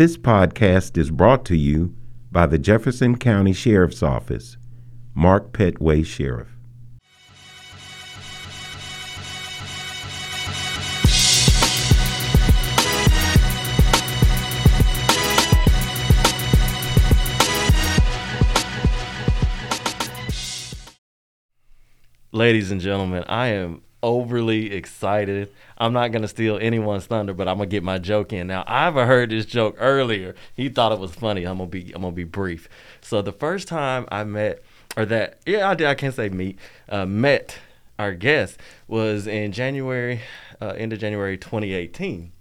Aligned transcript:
This 0.00 0.16
podcast 0.16 0.96
is 0.96 1.10
brought 1.10 1.44
to 1.44 1.54
you 1.54 1.94
by 2.32 2.46
the 2.46 2.56
Jefferson 2.56 3.18
County 3.18 3.52
Sheriff's 3.52 4.02
Office. 4.02 4.56
Mark 5.14 5.52
Petway, 5.52 6.06
Sheriff. 6.06 6.48
Ladies 22.32 22.70
and 22.70 22.80
gentlemen, 22.80 23.24
I 23.28 23.48
am 23.48 23.82
overly 24.02 24.72
excited. 24.72 25.52
I'm 25.78 25.92
not 25.92 26.12
gonna 26.12 26.28
steal 26.28 26.58
anyone's 26.60 27.06
thunder, 27.06 27.34
but 27.34 27.48
I'm 27.48 27.58
gonna 27.58 27.68
get 27.68 27.82
my 27.82 27.98
joke 27.98 28.32
in. 28.32 28.46
Now, 28.46 28.64
I've 28.66 28.94
heard 28.94 29.30
this 29.30 29.46
joke 29.46 29.76
earlier. 29.78 30.34
He 30.54 30.68
thought 30.68 30.92
it 30.92 30.98
was 30.98 31.12
funny. 31.12 31.44
I'm 31.44 31.58
gonna 31.58 31.70
be 31.70 31.92
I'm 31.94 32.02
gonna 32.02 32.12
be 32.12 32.24
brief. 32.24 32.68
So 33.00 33.22
the 33.22 33.32
first 33.32 33.68
time 33.68 34.06
I 34.10 34.24
met, 34.24 34.62
or 34.96 35.04
that 35.06 35.38
yeah, 35.46 35.68
I 35.68 35.74
did. 35.74 35.86
I 35.86 35.94
can't 35.94 36.14
say 36.14 36.28
meet. 36.28 36.58
Uh, 36.88 37.06
met 37.06 37.58
our 37.98 38.14
guest 38.14 38.58
was 38.88 39.26
in 39.26 39.52
January, 39.52 40.20
uh, 40.60 40.74
end 40.76 40.92
of 40.92 40.98
January 40.98 41.36
2018. 41.36 42.32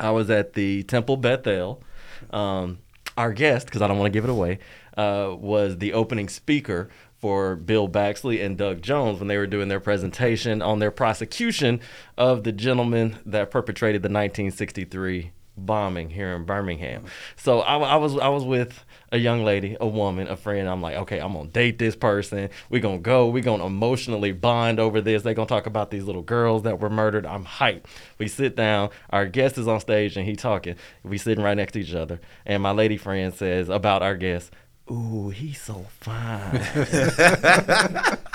I 0.00 0.10
was 0.10 0.30
at 0.30 0.54
the 0.54 0.82
Temple 0.84 1.16
Bethel. 1.16 1.82
Um, 2.30 2.78
our 3.16 3.32
guest, 3.32 3.66
because 3.66 3.82
I 3.82 3.86
don't 3.86 3.98
want 3.98 4.12
to 4.12 4.16
give 4.16 4.24
it 4.24 4.30
away, 4.30 4.58
uh, 4.96 5.34
was 5.38 5.78
the 5.78 5.92
opening 5.92 6.28
speaker 6.28 6.88
for 7.24 7.56
Bill 7.56 7.88
Baxley 7.88 8.44
and 8.44 8.58
Doug 8.58 8.82
Jones 8.82 9.18
when 9.18 9.28
they 9.28 9.38
were 9.38 9.46
doing 9.46 9.68
their 9.68 9.80
presentation 9.80 10.60
on 10.60 10.78
their 10.78 10.90
prosecution 10.90 11.80
of 12.18 12.44
the 12.44 12.52
gentleman 12.52 13.16
that 13.24 13.50
perpetrated 13.50 14.02
the 14.02 14.10
1963 14.10 15.32
bombing 15.56 16.10
here 16.10 16.34
in 16.34 16.44
Birmingham. 16.44 17.06
So 17.36 17.60
I, 17.60 17.78
I 17.78 17.96
was 17.96 18.18
I 18.18 18.28
was 18.28 18.44
with 18.44 18.84
a 19.10 19.16
young 19.16 19.42
lady, 19.42 19.74
a 19.80 19.86
woman, 19.86 20.28
a 20.28 20.36
friend. 20.36 20.68
I'm 20.68 20.82
like, 20.82 20.96
okay, 20.96 21.18
I'm 21.18 21.32
gonna 21.32 21.48
date 21.48 21.78
this 21.78 21.96
person. 21.96 22.50
We're 22.68 22.82
gonna 22.82 22.98
go. 22.98 23.28
We're 23.28 23.42
gonna 23.42 23.64
emotionally 23.64 24.32
bond 24.32 24.78
over 24.78 25.00
this. 25.00 25.22
They're 25.22 25.32
gonna 25.32 25.48
talk 25.48 25.64
about 25.66 25.90
these 25.90 26.04
little 26.04 26.20
girls 26.20 26.64
that 26.64 26.78
were 26.78 26.90
murdered. 26.90 27.24
I'm 27.24 27.46
hyped. 27.46 27.84
We 28.18 28.28
sit 28.28 28.54
down. 28.54 28.90
Our 29.08 29.24
guest 29.24 29.56
is 29.56 29.66
on 29.66 29.80
stage 29.80 30.18
and 30.18 30.26
he 30.26 30.36
talking. 30.36 30.76
We 31.02 31.16
sitting 31.16 31.42
right 31.42 31.56
next 31.56 31.72
to 31.72 31.80
each 31.80 31.94
other. 31.94 32.20
And 32.44 32.62
my 32.62 32.72
lady 32.72 32.98
friend 32.98 33.32
says 33.32 33.70
about 33.70 34.02
our 34.02 34.14
guest, 34.14 34.50
"Ooh, 34.90 35.30
he's 35.30 35.60
so 35.60 35.86
fine." 36.00 36.60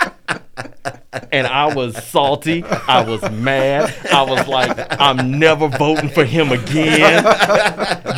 and 1.32 1.46
I 1.46 1.74
was 1.74 2.02
salty. 2.04 2.64
I 2.64 3.04
was 3.04 3.22
mad. 3.30 3.94
I 4.12 4.22
was 4.22 4.46
like, 4.46 4.76
I'm 5.00 5.38
never 5.38 5.68
voting 5.68 6.08
for 6.08 6.24
him 6.24 6.52
again. 6.52 7.24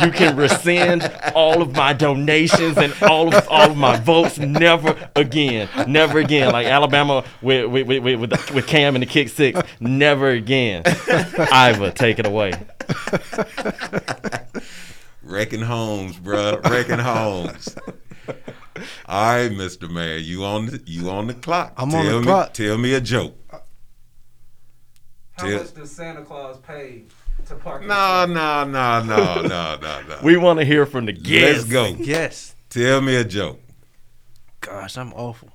You 0.03 0.11
can 0.11 0.35
rescind 0.35 1.11
all 1.35 1.61
of 1.61 1.75
my 1.75 1.93
donations 1.93 2.77
and 2.77 2.93
all 3.03 3.33
of 3.33 3.47
all 3.49 3.71
of 3.71 3.77
my 3.77 3.97
votes. 3.97 4.37
Never 4.37 4.95
again. 5.15 5.69
Never 5.87 6.19
again. 6.19 6.51
Like 6.51 6.67
Alabama 6.67 7.23
with 7.41 7.69
with 7.69 7.87
with 7.87 8.03
with, 8.03 8.19
with, 8.19 8.51
with 8.51 8.67
Cam 8.67 8.95
and 8.95 9.01
the 9.01 9.07
kick 9.07 9.29
six. 9.29 9.59
Never 9.79 10.29
again. 10.29 10.83
Iva, 10.85 11.91
take 11.95 12.19
it 12.19 12.25
away. 12.25 12.53
Wrecking 15.23 15.61
homes, 15.61 16.17
bruh. 16.17 16.61
Wrecking 16.69 16.99
homes. 16.99 17.75
All 19.05 19.35
right, 19.35 19.51
Mr. 19.51 19.89
Mayor, 19.89 20.17
you 20.17 20.43
on 20.43 20.65
the, 20.67 20.81
you 20.85 21.09
on 21.09 21.27
the 21.27 21.33
clock. 21.33 21.73
I'm 21.77 21.89
tell 21.89 21.99
on 21.99 22.05
the 22.07 22.19
me, 22.19 22.25
clock. 22.25 22.53
Tell 22.53 22.77
me 22.77 22.93
a 22.93 23.01
joke. 23.01 23.35
Uh, 23.51 23.59
how 25.33 25.47
Tell- 25.47 25.57
much 25.59 25.73
does 25.73 25.91
Santa 25.91 26.21
Claus 26.23 26.57
pay 26.59 27.03
to 27.47 27.55
park? 27.55 27.81
No, 27.85 28.25
no, 28.25 28.63
no, 28.65 29.03
no, 29.03 29.41
no, 29.41 29.77
no, 29.81 30.01
no. 30.07 30.19
We 30.23 30.37
want 30.37 30.59
to 30.59 30.65
hear 30.65 30.85
from 30.85 31.05
the 31.05 31.13
guests. 31.13 31.69
Let's 31.71 31.95
go. 31.97 32.03
Yes. 32.03 32.55
Tell 32.69 33.01
me 33.01 33.15
a 33.15 33.23
joke. 33.23 33.59
Gosh, 34.61 34.97
I'm 34.97 35.13
awful. 35.13 35.49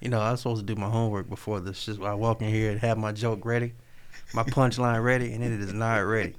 You 0.00 0.08
know, 0.08 0.20
I 0.20 0.30
was 0.30 0.40
supposed 0.40 0.66
to 0.66 0.74
do 0.74 0.80
my 0.80 0.88
homework 0.88 1.28
before 1.28 1.60
this. 1.60 1.84
Just 1.86 2.00
I 2.00 2.14
walk 2.14 2.40
in 2.40 2.48
here 2.48 2.70
and 2.70 2.80
have 2.80 2.96
my 2.96 3.10
joke 3.12 3.44
ready, 3.44 3.74
my 4.32 4.44
punchline 4.44 5.02
ready, 5.02 5.32
and 5.32 5.42
it 5.42 5.50
is 5.60 5.72
not 5.72 5.98
ready. 5.98 6.36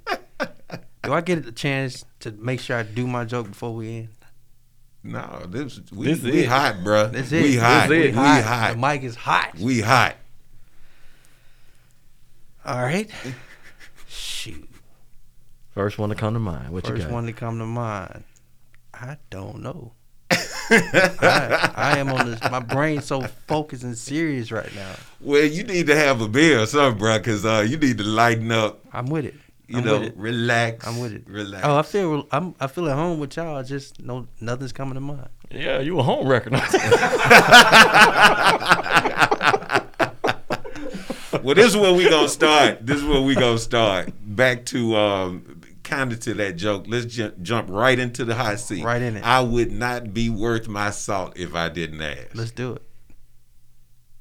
Do 1.04 1.14
I 1.14 1.22
get 1.22 1.46
a 1.46 1.52
chance 1.52 2.06
to 2.22 2.32
make 2.32 2.60
sure 2.62 2.78
I 2.78 2.84
do 2.84 3.06
my 3.08 3.26
joke 3.26 3.50
before 3.50 3.74
we 3.76 3.98
end? 3.98 4.10
No, 5.12 5.44
this 5.47 5.80
we, 5.92 6.06
This 6.08 6.22
we 6.22 6.40
it. 6.44 6.47
hot, 6.50 6.84
bro. 6.84 7.08
This 7.08 7.31
it. 7.31 7.42
We 7.44 7.56
hot. 7.58 7.90
This 7.90 8.06
it. 8.08 8.12
We 8.12 8.18
hot. 8.18 8.72
The 8.74 8.78
mic 8.80 9.03
is 9.03 9.16
hot. 9.16 9.58
We 9.58 9.81
hot. 9.81 10.16
All 12.66 12.81
right. 12.81 13.09
Shoot. 14.08 14.69
First 15.74 15.98
one 15.98 16.09
to 16.09 16.16
come 16.16 16.34
to 16.34 16.40
mind. 16.40 16.69
What 16.72 16.86
you 16.88 16.92
First 16.92 17.03
got? 17.08 17.14
one 17.14 17.25
to 17.25 17.34
come 17.34 17.58
to 17.59 17.66
mind. 17.66 18.24
I 18.94 19.18
don't 19.30 19.62
know. 19.62 19.94
I, 20.31 21.72
I 21.75 21.98
am 21.98 22.09
on 22.12 22.30
this. 22.30 22.40
My 22.52 22.59
brain's 22.59 23.06
so 23.06 23.22
focused 23.48 23.84
and 23.84 23.98
serious 23.98 24.52
right 24.52 24.74
now. 24.75 24.94
Well, 25.19 25.44
you 25.46 25.64
need 25.64 25.88
to 25.88 25.96
have 25.96 26.22
a 26.22 26.28
beer 26.28 26.59
or 26.62 26.66
something, 26.68 27.02
bruh, 27.02 27.18
because 27.18 27.44
uh, 27.46 27.66
you 27.68 27.78
need 27.78 27.98
to 27.98 28.03
lighten 28.03 28.52
up. 28.52 28.81
I'm 28.94 29.08
with 29.08 29.25
it. 29.25 29.36
You 29.69 29.78
I'm 29.80 29.85
know, 29.85 30.09
relax. 30.16 30.88
I'm 30.88 31.00
with 31.00 31.13
it. 31.13 31.24
Relax. 31.28 31.63
Oh, 31.66 31.78
I 31.78 31.84
feel 31.84 32.28
I'm 32.31 32.56
I 32.59 32.66
feel 32.68 32.90
at 32.90 32.96
home 32.96 33.19
with 33.19 33.38
y'all. 33.38 33.56
I 33.56 33.62
just 33.63 34.02
no 34.02 34.28
nothing's 34.41 34.72
coming 34.74 34.96
to 34.96 35.00
mind. 35.00 35.30
Yeah, 35.52 35.80
you 35.80 36.00
a 36.00 36.03
home 36.03 36.28
wrecker. 36.28 36.50
well, 41.44 41.56
this 41.56 41.68
is 41.68 41.78
where 41.78 41.94
we 41.94 42.09
gonna 42.09 42.30
start. 42.30 42.85
This 42.85 42.97
is 42.97 43.06
where 43.06 43.22
we 43.22 43.35
gonna 43.35 43.57
start. 43.59 44.12
Back 44.24 44.66
to 44.68 44.96
um, 44.96 45.62
kind 45.84 46.12
of 46.12 46.19
to 46.22 46.34
that 46.36 46.56
joke. 46.56 46.86
Let's 46.88 47.06
ju- 47.06 47.34
jump 47.41 47.69
right 47.69 47.97
into 47.97 48.25
the 48.25 48.36
hot 48.36 48.59
seat. 48.59 48.84
Right 48.84 49.01
in 49.01 49.18
it. 49.18 49.24
I 49.24 49.41
would 49.41 49.72
not 49.72 50.13
be 50.13 50.30
worth 50.30 50.68
my 50.68 50.90
salt 50.90 51.34
if 51.38 51.56
I 51.56 51.69
didn't 51.69 52.01
ask. 52.01 52.34
Let's 52.34 52.51
do 52.51 52.74
it. 52.74 52.81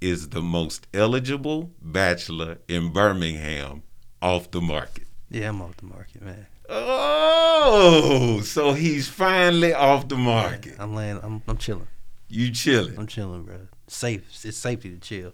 is 0.00 0.28
the 0.28 0.42
most 0.42 0.86
eligible 0.94 1.72
bachelor 1.82 2.58
in 2.68 2.92
Birmingham 2.92 3.82
off 4.22 4.50
the 4.50 4.60
market? 4.60 5.07
Yeah, 5.30 5.48
I'm 5.50 5.60
off 5.60 5.76
the 5.76 5.86
market, 5.86 6.22
man. 6.22 6.46
Oh, 6.70 8.40
so 8.42 8.72
he's 8.72 9.08
finally 9.08 9.74
off 9.74 10.08
the 10.08 10.16
market. 10.16 10.76
I'm 10.78 10.94
laying. 10.94 11.18
I'm 11.22 11.42
I'm 11.48 11.56
chilling. 11.58 11.88
You 12.28 12.50
chilling? 12.50 12.98
I'm 12.98 13.06
chilling, 13.06 13.44
bro. 13.44 13.56
Safe. 13.86 14.22
It's 14.44 14.56
safety 14.56 14.90
to 14.90 14.98
chill. 14.98 15.32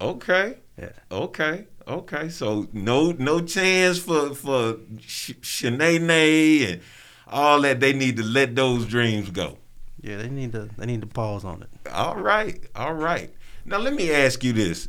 Okay. 0.00 0.56
Yeah. 0.78 0.90
Okay. 1.10 1.66
Okay. 1.86 2.28
So 2.28 2.68
no 2.72 3.12
no 3.12 3.40
chance 3.40 3.98
for 3.98 4.34
for 4.34 4.76
Sh- 5.00 5.32
Shanae 5.42 6.72
and 6.72 6.80
all 7.26 7.60
that. 7.62 7.80
They 7.80 7.92
need 7.92 8.16
to 8.16 8.22
let 8.22 8.54
those 8.56 8.86
dreams 8.86 9.30
go. 9.30 9.58
Yeah, 10.02 10.16
they 10.16 10.28
need 10.28 10.52
to 10.52 10.68
they 10.78 10.86
need 10.86 11.02
to 11.02 11.06
pause 11.06 11.44
on 11.44 11.62
it. 11.62 11.68
All 11.92 12.16
right. 12.16 12.58
All 12.74 12.94
right. 12.94 13.30
Now 13.64 13.78
let 13.78 13.92
me 13.94 14.10
ask 14.10 14.42
you 14.42 14.52
this. 14.52 14.88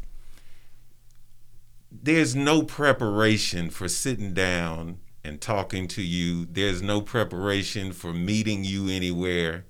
There's 1.92 2.36
no 2.36 2.64
preparation 2.64 3.70
for 3.70 3.88
sitting 3.90 4.34
down 4.34 5.00
and 5.24 5.42
talking 5.42 5.88
to 5.90 6.02
you. 6.02 6.46
There's 6.46 6.82
no 6.82 7.02
preparation 7.02 7.92
for 7.92 8.14
meeting 8.14 8.64
you 8.64 8.90
anywhere 8.90 9.66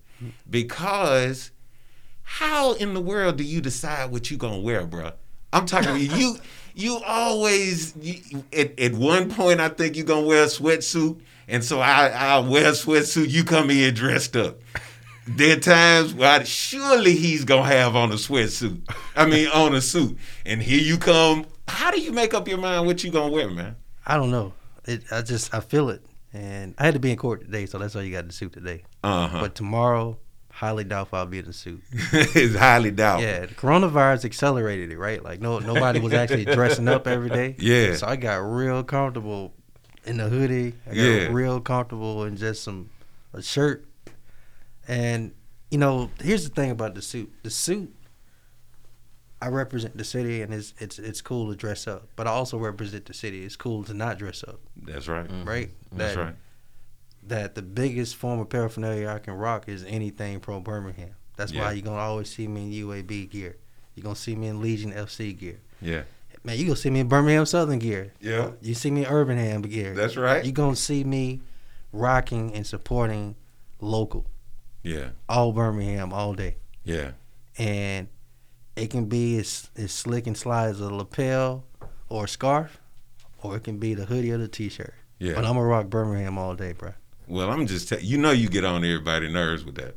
because 0.49 1.51
how 2.21 2.73
in 2.73 2.93
the 2.93 3.01
world 3.01 3.37
do 3.37 3.43
you 3.43 3.59
decide 3.59 4.11
what 4.11 4.29
you're 4.29 4.37
going 4.37 4.53
to 4.53 4.65
wear, 4.65 4.85
bruh? 4.85 5.13
I'm 5.51 5.65
talking 5.65 5.93
to 5.95 5.99
you. 5.99 6.37
You 6.73 7.01
always 7.05 7.93
you, 7.97 8.45
at, 8.57 8.79
at 8.79 8.93
one 8.93 9.29
point 9.29 9.59
I 9.59 9.67
think 9.67 9.97
you're 9.97 10.05
going 10.05 10.21
to 10.21 10.27
wear 10.29 10.43
a 10.43 10.47
sweatsuit 10.47 11.19
and 11.51 11.65
so 11.65 11.81
I 11.81 12.07
I'll 12.07 12.45
wear 12.45 12.69
a 12.69 12.71
sweatsuit, 12.71 13.29
you 13.29 13.43
come 13.43 13.69
in 13.69 13.93
dressed 13.93 14.37
up. 14.37 14.61
There 15.27 15.57
are 15.57 15.59
times 15.59 16.13
where 16.13 16.39
I, 16.39 16.43
surely 16.43 17.15
he's 17.15 17.43
gonna 17.43 17.65
have 17.67 17.93
on 17.93 18.11
a 18.11 18.15
sweatsuit. 18.15 18.81
I 19.17 19.25
mean, 19.25 19.49
on 19.49 19.75
a 19.75 19.81
suit. 19.81 20.17
And 20.45 20.61
here 20.61 20.81
you 20.81 20.97
come. 20.97 21.45
How 21.67 21.91
do 21.91 21.99
you 22.01 22.11
make 22.11 22.33
up 22.33 22.47
your 22.47 22.57
mind 22.57 22.85
what 22.85 23.03
you 23.03 23.11
gonna 23.11 23.31
wear, 23.31 23.49
man? 23.49 23.75
I 24.05 24.17
don't 24.17 24.31
know. 24.31 24.53
It. 24.85 25.03
I 25.11 25.21
just 25.21 25.53
I 25.53 25.59
feel 25.59 25.89
it, 25.89 26.03
and 26.33 26.73
I 26.77 26.85
had 26.85 26.93
to 26.95 26.99
be 26.99 27.11
in 27.11 27.17
court 27.17 27.41
today, 27.41 27.65
so 27.65 27.77
that's 27.77 27.95
why 27.95 28.01
you 28.01 28.11
got 28.11 28.27
the 28.27 28.33
suit 28.33 28.53
today. 28.53 28.83
Uh 29.03 29.27
huh. 29.27 29.39
But 29.41 29.55
tomorrow, 29.55 30.17
highly 30.51 30.83
doubtful 30.83 31.19
I'll 31.19 31.25
be 31.27 31.39
in 31.39 31.45
the 31.45 31.53
suit. 31.53 31.81
it's 31.91 32.55
highly 32.55 32.91
doubtful. 32.91 33.27
Yeah, 33.27 33.45
the 33.45 33.53
coronavirus 33.55 34.25
accelerated 34.25 34.91
it, 34.91 34.97
right? 34.97 35.23
Like 35.23 35.39
no 35.41 35.59
nobody 35.59 35.99
was 35.99 36.13
actually 36.13 36.45
dressing 36.55 36.87
up 36.87 37.07
every 37.07 37.29
day. 37.29 37.55
Yeah. 37.59 37.95
So 37.95 38.07
I 38.07 38.15
got 38.15 38.37
real 38.37 38.83
comfortable 38.83 39.53
in 40.05 40.17
the 40.17 40.29
hoodie. 40.29 40.73
I 40.87 40.89
got 40.89 40.95
Yeah. 40.95 41.27
real 41.31 41.59
comfortable 41.61 42.23
in 42.25 42.37
just 42.37 42.63
some 42.63 42.89
a 43.33 43.41
shirt. 43.41 43.85
And 44.87 45.33
you 45.69 45.77
know, 45.77 46.09
here's 46.21 46.43
the 46.49 46.53
thing 46.53 46.71
about 46.71 46.95
the 46.95 47.01
suit. 47.01 47.31
The 47.43 47.49
suit 47.51 47.95
I 49.41 49.47
represent 49.47 49.97
the 49.97 50.03
city 50.03 50.41
and 50.43 50.53
it's 50.53 50.73
it's 50.79 50.99
it's 50.99 51.21
cool 51.21 51.49
to 51.49 51.55
dress 51.55 51.87
up. 51.87 52.07
But 52.15 52.27
I 52.27 52.31
also 52.31 52.57
represent 52.57 53.05
the 53.05 53.13
city. 53.13 53.43
It's 53.43 53.55
cool 53.55 53.83
to 53.85 53.93
not 53.93 54.17
dress 54.19 54.43
up, 54.47 54.59
That's 54.75 55.07
right. 55.07 55.27
Mm-hmm. 55.27 55.47
right? 55.49 55.69
That's 55.91 56.15
that, 56.15 56.21
right. 56.21 56.35
that 57.23 57.55
the 57.55 57.61
biggest 57.61 58.15
form 58.15 58.39
of 58.39 58.49
paraphernalia 58.49 59.09
I 59.09 59.19
can 59.19 59.33
rock 59.33 59.67
is 59.67 59.83
anything 59.85 60.39
pro 60.39 60.59
Birmingham. 60.59 61.15
That's 61.37 61.51
Yeah. 61.51 61.61
why 61.65 61.71
you're 61.73 61.83
gonna 61.83 61.97
always 61.97 62.29
see 62.29 62.47
me 62.47 62.63
in 62.79 62.87
UAB 62.87 63.29
gear. 63.29 63.57
You're 63.95 64.03
gonna 64.03 64.15
see 64.15 64.35
me 64.35 64.47
in 64.47 64.61
Legion 64.61 64.91
FC 64.93 65.33
gear. 65.37 65.59
Yeah. 65.81 66.03
Man, 66.43 66.57
you 66.57 66.65
gonna 66.65 66.75
see 66.75 66.89
me 66.89 66.99
in 67.01 67.07
Birmingham 67.07 67.45
Southern 67.45 67.79
gear. 67.79 68.13
Yeah. 68.19 68.51
You 68.61 68.73
see 68.73 68.89
me 68.91 69.05
in 69.05 69.11
Urbanham 69.11 69.67
gear. 69.69 69.93
That's 69.93 70.17
right. 70.17 70.43
You 70.45 70.51
gonna 70.51 70.75
see 70.75 71.03
me 71.03 71.41
rocking 71.91 72.53
and 72.53 72.65
supporting 72.65 73.35
local, 73.79 74.25
Yeah. 74.83 75.09
all 75.27 75.51
Birmingham, 75.51 76.13
all 76.13 76.33
day. 76.33 76.55
Yeah. 76.83 77.11
And 77.57 78.07
it 78.75 78.89
can 78.89 79.05
be 79.05 79.37
as, 79.39 79.69
as 79.77 79.91
slick 79.91 80.27
and 80.27 80.37
sly 80.37 80.67
as 80.67 80.79
a 80.79 80.93
lapel 80.93 81.65
or 82.09 82.25
a 82.25 82.27
scarf, 82.27 82.79
or 83.43 83.55
it 83.57 83.63
can 83.63 83.77
be 83.77 83.93
the 83.93 84.05
hoodie 84.05 84.31
or 84.31 84.37
the 84.37 84.47
t-shirt. 84.47 84.93
Yeah. 85.19 85.33
But 85.35 85.45
I'm 85.45 85.53
gonna 85.55 85.63
rock 85.65 85.87
Birmingham 85.87 86.37
all 86.37 86.55
day, 86.55 86.73
bro. 86.73 86.91
well, 87.27 87.49
I'm 87.51 87.67
just 87.67 87.89
tell 87.89 87.99
you 87.99 88.17
know 88.17 88.31
you 88.31 88.49
get 88.49 88.65
on 88.65 88.83
everybody's 88.83 89.31
nerves 89.31 89.63
with 89.63 89.75
that. 89.75 89.95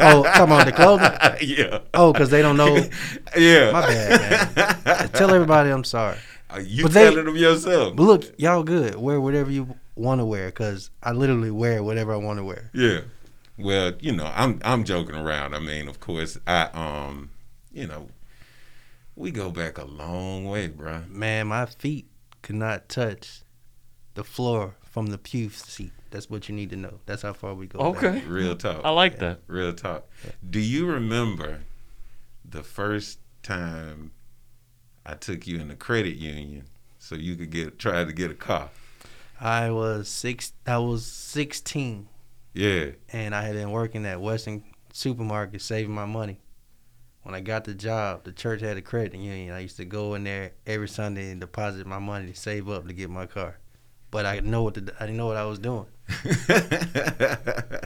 Oh, 0.00 0.24
come 0.34 0.52
on, 0.52 0.64
the 0.66 0.72
clothing. 0.72 1.10
yeah. 1.42 1.80
Oh, 1.94 2.12
because 2.12 2.30
they 2.30 2.42
don't 2.42 2.56
know. 2.56 2.76
Yeah. 3.36 3.70
My 3.72 3.82
bad, 3.82 4.56
man. 4.86 5.08
Tell 5.10 5.30
everybody 5.34 5.68
I'm 5.70 5.84
sorry. 5.84 6.16
Uh, 6.48 6.60
you 6.64 6.84
But 6.84 6.92
they- 6.92 7.04
telling 7.10 7.26
them 7.26 7.36
yourself. 7.36 7.94
But 7.96 8.02
look, 8.04 8.34
y'all 8.38 8.62
good. 8.62 8.94
Wear 8.96 9.20
whatever 9.20 9.50
you 9.50 9.76
want 9.96 10.20
to 10.20 10.24
wear, 10.24 10.50
cause 10.50 10.90
I 11.02 11.12
literally 11.12 11.50
wear 11.50 11.82
whatever 11.82 12.12
I 12.14 12.16
want 12.16 12.38
to 12.38 12.44
wear. 12.44 12.70
Yeah. 12.72 13.00
Well, 13.58 13.92
you 14.00 14.12
know, 14.12 14.30
I'm 14.34 14.60
I'm 14.64 14.84
joking 14.84 15.14
around. 15.14 15.54
I 15.54 15.60
mean, 15.60 15.88
of 15.88 16.00
course, 16.00 16.38
I 16.46 16.68
um, 16.74 17.30
you 17.72 17.86
know, 17.86 18.08
we 19.14 19.30
go 19.30 19.50
back 19.50 19.78
a 19.78 19.84
long 19.84 20.44
way, 20.44 20.68
bruh. 20.68 21.08
Man, 21.08 21.48
my 21.48 21.66
feet 21.66 22.06
could 22.42 22.56
not 22.56 22.88
touch 22.88 23.42
the 24.14 24.24
floor 24.24 24.74
from 24.82 25.06
the 25.06 25.18
pew 25.18 25.50
seat. 25.50 25.92
That's 26.10 26.30
what 26.30 26.48
you 26.48 26.54
need 26.54 26.70
to 26.70 26.76
know. 26.76 27.00
That's 27.06 27.22
how 27.22 27.32
far 27.32 27.54
we 27.54 27.66
go. 27.66 27.78
back. 27.92 28.04
Okay. 28.04 28.26
Real 28.26 28.56
talk. 28.56 28.82
I 28.84 28.90
like 28.90 29.18
that. 29.18 29.40
Real 29.46 29.72
talk. 29.72 30.06
Do 30.48 30.60
you 30.60 30.86
remember 30.86 31.60
the 32.44 32.62
first 32.62 33.18
time 33.42 34.12
I 35.04 35.14
took 35.14 35.46
you 35.46 35.58
in 35.60 35.68
the 35.68 35.74
credit 35.76 36.16
union 36.16 36.64
so 36.98 37.14
you 37.14 37.36
could 37.36 37.50
get 37.50 37.78
try 37.78 38.04
to 38.04 38.12
get 38.12 38.30
a 38.30 38.34
car? 38.34 38.70
I 39.40 39.70
was 39.70 40.08
six. 40.08 40.52
I 40.66 40.78
was 40.78 41.04
sixteen, 41.04 42.08
Yeah. 42.56 42.86
and 43.12 43.34
I 43.34 43.42
had 43.42 43.54
been 43.54 43.70
working 43.70 44.06
at 44.06 44.20
Western 44.20 44.64
Supermarket 44.92 45.60
saving 45.60 45.94
my 45.94 46.06
money. 46.06 46.40
When 47.22 47.34
I 47.34 47.40
got 47.40 47.64
the 47.64 47.74
job, 47.74 48.24
the 48.24 48.32
church 48.32 48.60
had 48.60 48.76
a 48.76 48.82
credit 48.82 49.14
union. 49.18 49.52
I 49.52 49.58
used 49.60 49.76
to 49.78 49.84
go 49.84 50.14
in 50.14 50.24
there 50.24 50.52
every 50.66 50.88
Sunday 50.88 51.30
and 51.32 51.40
deposit 51.40 51.86
my 51.86 51.98
money 51.98 52.32
to 52.32 52.36
save 52.38 52.68
up 52.68 52.86
to 52.86 52.92
get 52.94 53.10
my 53.10 53.26
car. 53.26 53.58
But 54.10 54.24
I 54.26 54.36
didn't 54.36 54.50
know 54.52 54.62
what 54.62 54.74
to, 54.74 54.94
I 55.00 55.06
didn't 55.06 55.16
know 55.18 55.26
what 55.26 55.36
I 55.36 55.44
was 55.44 55.58
doing. 55.58 55.86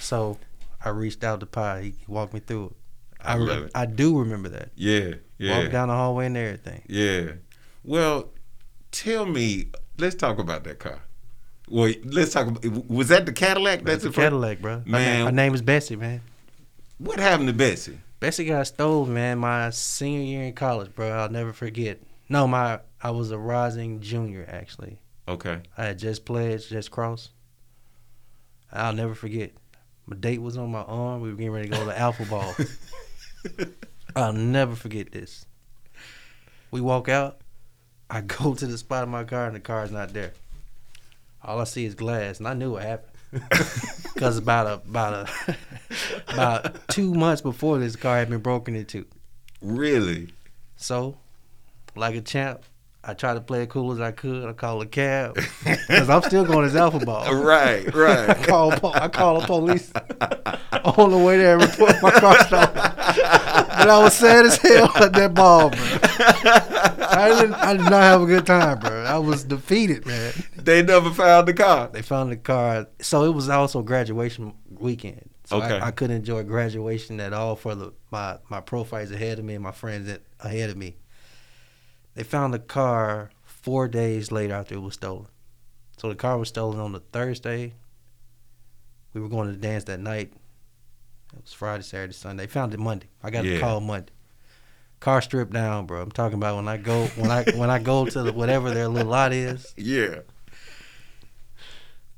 So 0.00 0.38
I 0.84 0.90
reached 0.90 1.24
out 1.24 1.40
to 1.40 1.46
Pi. 1.46 1.82
He 1.82 1.94
walked 2.06 2.32
me 2.32 2.40
through 2.40 2.66
it. 2.66 2.72
I 3.20 3.34
re- 3.36 3.44
love 3.44 3.62
it. 3.64 3.70
I 3.74 3.86
do 3.86 4.18
remember 4.18 4.48
that. 4.50 4.70
yeah. 4.76 5.14
Yeah. 5.38 5.58
Walked 5.58 5.72
down 5.72 5.88
the 5.88 5.94
hallway 5.94 6.26
and 6.26 6.36
everything. 6.36 6.82
Yeah. 6.88 7.32
Well, 7.84 8.30
tell 8.92 9.26
me. 9.26 9.70
Let's 9.98 10.14
talk 10.14 10.38
about 10.38 10.64
that 10.64 10.78
car. 10.78 11.02
Well, 11.68 11.92
let's 12.04 12.32
talk. 12.32 12.46
About, 12.46 12.88
was 12.88 13.08
that 13.08 13.26
the 13.26 13.32
Cadillac? 13.32 13.82
That's 13.82 14.04
a 14.04 14.08
the 14.08 14.14
Cadillac, 14.14 14.60
bro. 14.60 14.82
Man. 14.86 15.02
name, 15.02 15.26
her 15.26 15.32
name 15.32 15.54
is 15.54 15.62
Bessie, 15.62 15.96
man. 15.96 16.20
What 16.98 17.18
happened 17.18 17.48
to 17.48 17.54
Bessie? 17.54 17.98
Bessie 18.20 18.46
got 18.46 18.66
stolen, 18.66 19.12
man. 19.12 19.38
My 19.38 19.70
senior 19.70 20.22
year 20.22 20.44
in 20.44 20.54
college, 20.54 20.94
bro. 20.94 21.10
I'll 21.10 21.28
never 21.28 21.52
forget. 21.52 22.00
No, 22.28 22.46
my 22.46 22.80
I 23.02 23.10
was 23.10 23.30
a 23.30 23.38
rising 23.38 24.00
junior 24.00 24.46
actually. 24.48 25.00
Okay. 25.28 25.60
I 25.76 25.86
had 25.86 25.98
just 25.98 26.24
pledged, 26.24 26.70
just 26.70 26.90
crossed. 26.90 27.30
I'll 28.72 28.92
never 28.92 29.14
forget. 29.14 29.52
My 30.06 30.16
date 30.16 30.40
was 30.40 30.56
on 30.56 30.70
my 30.70 30.82
arm. 30.82 31.20
We 31.20 31.30
were 31.30 31.36
getting 31.36 31.52
ready 31.52 31.68
to 31.68 31.74
go 31.74 31.80
to 31.80 31.86
the 31.86 31.98
Alpha 31.98 32.24
Ball. 32.26 32.54
I'll 34.16 34.32
never 34.32 34.74
forget 34.76 35.10
this. 35.12 35.46
We 36.70 36.80
walk 36.80 37.08
out. 37.08 37.40
I 38.08 38.20
go 38.20 38.54
to 38.54 38.66
the 38.66 38.78
spot 38.78 39.02
of 39.02 39.08
my 39.08 39.24
car, 39.24 39.46
and 39.46 39.56
the 39.56 39.60
car's 39.60 39.90
not 39.90 40.12
there. 40.12 40.32
All 41.46 41.60
I 41.60 41.64
see 41.64 41.84
is 41.86 41.94
glass, 41.94 42.38
and 42.40 42.46
I 42.48 42.52
knew 42.54 42.72
what 42.72 42.82
happened. 42.82 43.12
Because 44.16 44.38
about 44.38 44.66
a 44.66 44.72
about 44.88 45.28
a 45.28 45.56
about 46.32 46.88
two 46.88 47.12
months 47.12 47.42
before 47.42 47.78
this 47.78 47.96
car 47.96 48.16
had 48.16 48.30
been 48.30 48.40
broken 48.40 48.74
into. 48.74 49.04
Really? 49.60 50.28
So, 50.76 51.18
like 51.94 52.14
a 52.14 52.22
champ, 52.22 52.62
I 53.04 53.12
tried 53.12 53.34
to 53.34 53.42
play 53.42 53.62
it 53.64 53.68
cool 53.68 53.92
as 53.92 54.00
I 54.00 54.12
could. 54.12 54.48
I 54.48 54.54
called 54.54 54.82
a 54.84 54.86
cab 54.86 55.34
because 55.64 56.08
I'm 56.08 56.22
still 56.22 56.46
going 56.46 56.64
as 56.64 56.74
Alpha 56.74 57.04
Ball. 57.04 57.30
Right. 57.44 57.86
I 57.94 57.98
Right. 57.98 58.42
call 58.46 58.70
po- 58.72 58.92
I 58.94 59.08
call 59.08 59.38
the 59.40 59.46
police 59.46 59.92
on 60.96 61.10
the 61.10 61.18
way 61.18 61.36
there 61.36 61.58
and 61.58 61.68
report 61.70 61.96
my 62.02 62.10
car 62.12 62.42
stolen. 62.46 62.70
But 62.72 63.90
I 63.90 63.98
was 64.02 64.14
sad 64.14 64.46
as 64.46 64.56
hell 64.56 64.90
at 64.96 65.12
that 65.12 65.34
ball, 65.34 65.68
bro. 65.68 65.78
I 67.10 67.28
didn't 67.40 67.54
I 67.54 67.72
did 67.74 67.82
not 67.84 67.92
have 68.02 68.22
a 68.22 68.26
good 68.26 68.46
time, 68.46 68.78
bro. 68.80 69.04
I 69.04 69.18
was 69.18 69.44
defeated, 69.44 70.06
man. 70.06 70.32
they 70.56 70.82
never 70.82 71.10
found 71.10 71.48
the 71.48 71.54
car. 71.54 71.88
They 71.92 72.02
found 72.02 72.30
the 72.32 72.36
car. 72.36 72.86
So 73.00 73.24
it 73.24 73.30
was 73.34 73.48
also 73.48 73.82
graduation 73.82 74.54
weekend. 74.70 75.30
So 75.44 75.56
Okay. 75.62 75.78
I, 75.78 75.88
I 75.88 75.90
couldn't 75.92 76.16
enjoy 76.16 76.42
graduation 76.42 77.20
at 77.20 77.32
all 77.32 77.56
for 77.56 77.74
the 77.74 77.92
my 78.10 78.38
my 78.48 78.60
pro 78.60 78.84
fights 78.84 79.10
ahead 79.10 79.38
of 79.38 79.44
me 79.44 79.54
and 79.54 79.62
my 79.62 79.72
friends 79.72 80.06
that- 80.08 80.22
ahead 80.40 80.70
of 80.70 80.76
me. 80.76 80.96
They 82.14 82.22
found 82.22 82.52
the 82.54 82.58
car 82.58 83.30
four 83.44 83.88
days 83.88 84.32
later 84.32 84.54
after 84.54 84.74
it 84.74 84.80
was 84.82 84.94
stolen. 84.94 85.26
So 85.98 86.08
the 86.08 86.14
car 86.14 86.38
was 86.38 86.48
stolen 86.48 86.78
on 86.80 86.92
the 86.92 87.00
Thursday. 87.00 87.74
We 89.12 89.20
were 89.20 89.28
going 89.28 89.48
to 89.50 89.56
dance 89.56 89.84
that 89.84 90.00
night. 90.00 90.32
It 91.34 91.42
was 91.42 91.52
Friday, 91.52 91.82
Saturday, 91.82 92.12
Sunday. 92.12 92.44
They 92.44 92.52
found 92.52 92.74
it 92.74 92.80
Monday. 92.80 93.08
I 93.22 93.30
got 93.30 93.44
Yeah. 93.44 93.54
the 93.54 93.60
call 93.60 93.80
Monday. 93.80 94.12
Car 95.00 95.20
stripped 95.22 95.52
down, 95.52 95.86
bro. 95.86 96.00
I'm 96.02 96.10
talking 96.10 96.38
about 96.38 96.56
when 96.56 96.68
I 96.68 96.76
go 96.78 97.06
when 97.16 97.30
I 97.30 97.44
when 97.54 97.70
I 97.70 97.78
go 97.78 98.06
to 98.06 98.22
the, 98.22 98.32
whatever 98.32 98.70
their 98.72 98.88
little 98.88 99.10
lot 99.10 99.32
is. 99.32 99.72
Yeah. 99.76 100.20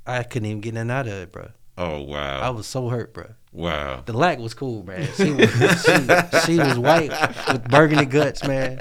I 0.06 0.22
couldn't 0.22 0.46
even 0.46 0.60
get 0.60 0.70
in 0.70 0.76
and 0.78 0.90
out 0.90 1.06
of 1.06 1.12
it, 1.12 1.32
bro. 1.32 1.50
Oh 1.76 2.00
wow. 2.02 2.40
I 2.40 2.50
was 2.50 2.66
so 2.66 2.88
hurt, 2.88 3.12
bro. 3.12 3.26
wow. 3.52 4.02
The 4.06 4.12
lack 4.12 4.38
was 4.38 4.54
cool, 4.54 4.84
man. 4.84 5.06
She 5.16 5.32
was 5.32 5.50
she, 5.84 6.46
she 6.54 6.58
was 6.58 6.78
white 6.78 7.10
with 7.52 7.69
burgundy 7.69 8.06
guts, 8.06 8.42
man, 8.46 8.81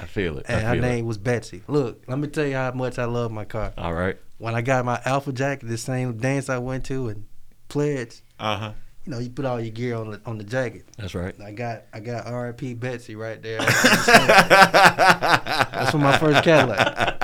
I 0.00 0.04
feel 0.06 0.38
it. 0.38 0.46
and 0.48 0.58
I 0.66 0.68
her 0.70 0.74
feel 0.74 0.82
name 0.82 1.06
was 1.06 1.18
Betsy. 1.18 1.62
Look, 1.68 2.02
let 2.06 2.18
me 2.18 2.28
tell 2.28 2.44
you 2.46 2.54
how 2.54 2.72
much 2.72 2.98
I 2.98 3.06
love 3.06 3.30
my 3.32 3.44
car. 3.44 3.72
All 3.78 3.94
right. 3.94 4.16
When 4.38 4.54
I 4.54 4.62
got 4.62 4.84
my 4.84 5.00
Alpha 5.04 5.32
Jack, 5.32 5.60
the 5.60 5.78
same 5.78 6.16
dance 6.18 6.48
I 6.48 6.58
went 6.58 6.84
to 6.86 7.08
and 7.08 7.24
pledged, 7.68 8.20
Uh 8.38 8.56
huh. 8.56 8.72
You 9.10 9.16
know, 9.16 9.22
you 9.22 9.30
put 9.30 9.44
all 9.44 9.60
your 9.60 9.72
gear 9.72 9.96
on 9.96 10.12
the 10.12 10.20
on 10.24 10.38
the 10.38 10.44
jacket. 10.44 10.86
That's 10.96 11.16
right. 11.16 11.34
I 11.42 11.50
got 11.50 11.82
I 11.92 11.98
got 11.98 12.26
R.I.P. 12.26 12.74
Betsy 12.74 13.16
right 13.16 13.42
there. 13.42 13.58
That's 14.06 15.90
for 15.90 15.98
my 15.98 16.16
first 16.16 16.44
Cadillac. 16.44 17.18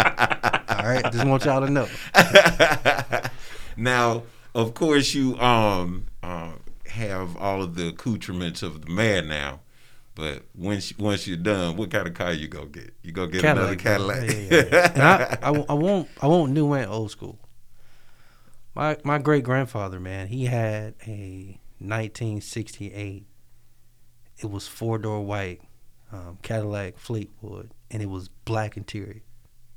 All 0.68 0.84
right, 0.84 1.04
just 1.12 1.24
want 1.24 1.44
y'all 1.44 1.64
to 1.64 1.70
know. 1.70 1.86
now, 3.76 4.24
of 4.52 4.74
course, 4.74 5.14
you 5.14 5.38
um 5.38 6.06
uh, 6.24 6.54
have 6.88 7.36
all 7.36 7.62
of 7.62 7.76
the 7.76 7.86
accoutrements 7.88 8.64
of 8.64 8.84
the 8.84 8.90
man 8.90 9.28
now. 9.28 9.60
But 10.16 10.42
once 10.56 10.92
once 10.98 11.28
you're 11.28 11.36
done, 11.36 11.76
what 11.76 11.92
kind 11.92 12.08
of 12.08 12.14
car 12.14 12.32
you 12.32 12.48
go 12.48 12.64
get? 12.64 12.94
You 13.04 13.12
go 13.12 13.28
get 13.28 13.44
another 13.44 13.76
Cadillac, 13.76 14.26
bro. 14.26 14.26
Cadillac. 14.26 14.50
Yeah, 14.50 14.64
yeah, 14.72 14.92
yeah. 14.96 15.36
I, 15.40 15.50
I, 15.50 15.64
I 15.68 15.74
won't 15.74 16.08
I 16.20 16.26
won't 16.26 16.50
new 16.50 16.72
and 16.72 16.90
old 16.90 17.12
school. 17.12 17.38
My 18.74 18.96
my 19.04 19.18
great 19.18 19.44
grandfather, 19.44 20.00
man, 20.00 20.26
he 20.26 20.46
had 20.46 20.94
a 21.06 21.60
1968. 21.78 23.24
It 24.38 24.50
was 24.50 24.68
four 24.68 24.98
door 24.98 25.24
white 25.24 25.62
um, 26.12 26.38
Cadillac 26.42 26.98
Fleetwood, 26.98 27.70
and 27.90 28.02
it 28.02 28.08
was 28.08 28.28
black 28.44 28.76
interior. 28.76 29.22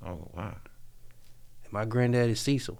oh 0.05 0.29
wow. 0.33 0.55
And 1.63 1.73
my 1.73 1.85
granddaddy 1.85 2.35
Cecil, 2.35 2.79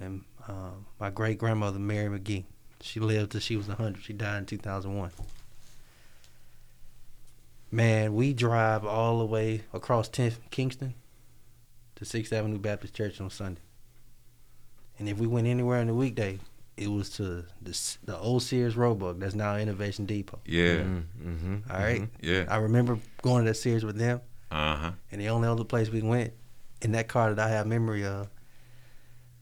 and 0.00 0.24
um, 0.46 0.86
my 0.98 1.10
great 1.10 1.38
grandmother 1.38 1.78
Mary 1.78 2.18
McGee. 2.18 2.44
She 2.80 3.00
lived 3.00 3.32
till 3.32 3.40
she 3.40 3.56
was 3.56 3.66
100. 3.68 4.02
She 4.02 4.12
died 4.12 4.38
in 4.38 4.46
2001. 4.46 5.10
Man, 7.70 8.14
we 8.14 8.32
drive 8.32 8.86
all 8.86 9.18
the 9.18 9.26
way 9.26 9.62
across 9.74 10.08
10th 10.08 10.36
Kingston 10.50 10.94
to 11.96 12.04
6th 12.04 12.32
Avenue 12.32 12.58
Baptist 12.58 12.94
Church 12.94 13.20
on 13.20 13.30
Sunday. 13.30 13.60
And 14.98 15.08
if 15.08 15.18
we 15.18 15.26
went 15.26 15.46
anywhere 15.46 15.80
on 15.80 15.88
the 15.88 15.94
weekday, 15.94 16.38
it 16.78 16.88
was 16.88 17.10
to 17.10 17.44
the, 17.62 17.96
the 18.04 18.16
old 18.18 18.42
Sears 18.42 18.76
Roebuck 18.76 19.18
that's 19.18 19.34
now 19.34 19.56
Innovation 19.56 20.06
Depot. 20.06 20.38
Yeah. 20.46 20.76
Mm-hmm. 20.76 21.56
All 21.70 21.76
right? 21.78 22.08
Yeah. 22.22 22.44
I 22.48 22.56
remember 22.56 22.98
going 23.22 23.44
to 23.44 23.50
that 23.50 23.54
Sears 23.56 23.84
with 23.84 23.96
them. 23.98 24.20
Uh 24.50 24.76
huh. 24.76 24.90
And 25.12 25.20
the 25.20 25.28
only 25.28 25.48
other 25.48 25.64
place 25.64 25.90
we 25.90 26.00
went 26.02 26.32
in 26.80 26.92
that 26.92 27.08
car 27.08 27.34
that 27.34 27.44
I 27.46 27.50
have 27.50 27.66
memory 27.66 28.04
of 28.06 28.28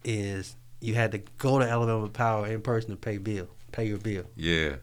is 0.04 0.56
you 0.80 0.94
had 0.94 1.12
to 1.12 1.18
go 1.38 1.58
to 1.58 1.68
Alabama 1.68 2.08
Power 2.08 2.46
in 2.46 2.60
person 2.62 2.90
to 2.90 2.96
pay 2.96 3.18
bill, 3.18 3.48
pay 3.72 3.86
your 3.86 3.98
bill, 3.98 4.24
Yeah. 4.36 4.76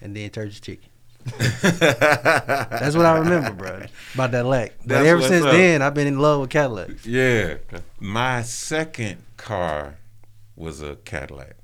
and 0.00 0.16
then 0.16 0.30
Turkish 0.30 0.60
chicken. 0.60 0.88
That's 1.38 2.96
what 2.96 3.06
I 3.06 3.18
remember, 3.18 3.52
bro, 3.52 3.82
about 4.14 4.30
that 4.32 4.44
lack. 4.46 4.72
But 4.80 4.88
That's 4.88 5.06
ever 5.06 5.22
since 5.22 5.44
up. 5.44 5.52
then, 5.52 5.82
I've 5.82 5.94
been 5.94 6.06
in 6.08 6.18
love 6.18 6.40
with 6.40 6.50
Cadillacs. 6.50 7.06
Yeah. 7.06 7.58
My 8.00 8.42
second 8.42 9.22
car 9.36 9.96
was 10.56 10.82
a 10.82 10.96
Cadillac. 10.96 11.56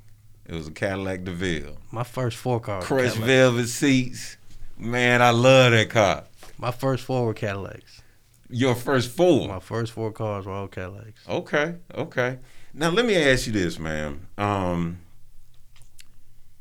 It 0.48 0.54
was 0.54 0.66
a 0.66 0.72
Cadillac 0.72 1.24
DeVille. 1.24 1.76
My 1.92 2.04
first 2.04 2.38
four 2.38 2.58
cars. 2.58 2.82
were 2.82 2.86
Crushed 2.86 3.16
velvet 3.18 3.68
seats. 3.68 4.38
Man, 4.78 5.20
I 5.20 5.30
love 5.30 5.72
that 5.72 5.90
car. 5.90 6.24
My 6.56 6.70
first 6.70 7.04
four 7.04 7.26
were 7.26 7.34
Cadillacs. 7.34 8.00
Your 8.48 8.74
first 8.74 9.10
four. 9.10 9.46
My 9.46 9.60
first 9.60 9.92
four 9.92 10.10
cars 10.10 10.46
were 10.46 10.52
all 10.52 10.68
Cadillacs. 10.68 11.20
Okay, 11.28 11.74
okay. 11.94 12.38
Now 12.72 12.88
let 12.88 13.04
me 13.04 13.14
ask 13.14 13.46
you 13.46 13.52
this, 13.52 13.78
man. 13.78 14.26
Um, 14.38 15.00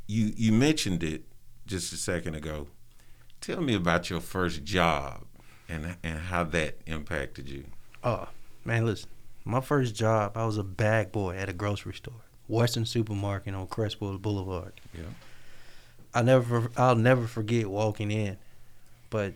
you 0.06 0.34
you 0.36 0.52
mentioned 0.52 1.02
it 1.02 1.24
just 1.66 1.94
a 1.94 1.98
second 1.98 2.36
ago. 2.36 2.68
Tell 3.40 3.62
me 3.62 3.74
about 3.74 4.10
your 4.10 4.20
first 4.20 4.66
job 4.66 5.24
and 5.70 5.96
and 6.04 6.20
how 6.20 6.44
that 6.46 6.80
impacted 6.88 7.50
you. 7.50 7.66
Oh, 8.04 8.28
man, 8.66 8.86
listen. 8.86 9.10
My 9.46 9.62
first 9.62 9.96
job, 9.96 10.36
I 10.36 10.46
was 10.46 10.58
a 10.58 10.64
bag 10.64 11.14
boy 11.14 11.38
at 11.38 11.48
a 11.48 11.54
grocery 11.54 11.94
store, 11.94 12.22
Western 12.48 12.86
Supermarket 12.86 13.54
on 13.54 13.68
Crestwood 13.68 14.22
Boulevard. 14.22 14.74
Yeah. 14.94 15.04
I 16.14 16.22
never, 16.22 16.72
I'll 16.78 16.96
never 16.96 17.28
forget 17.28 17.68
walking 17.68 18.12
in, 18.12 18.38
but 19.10 19.34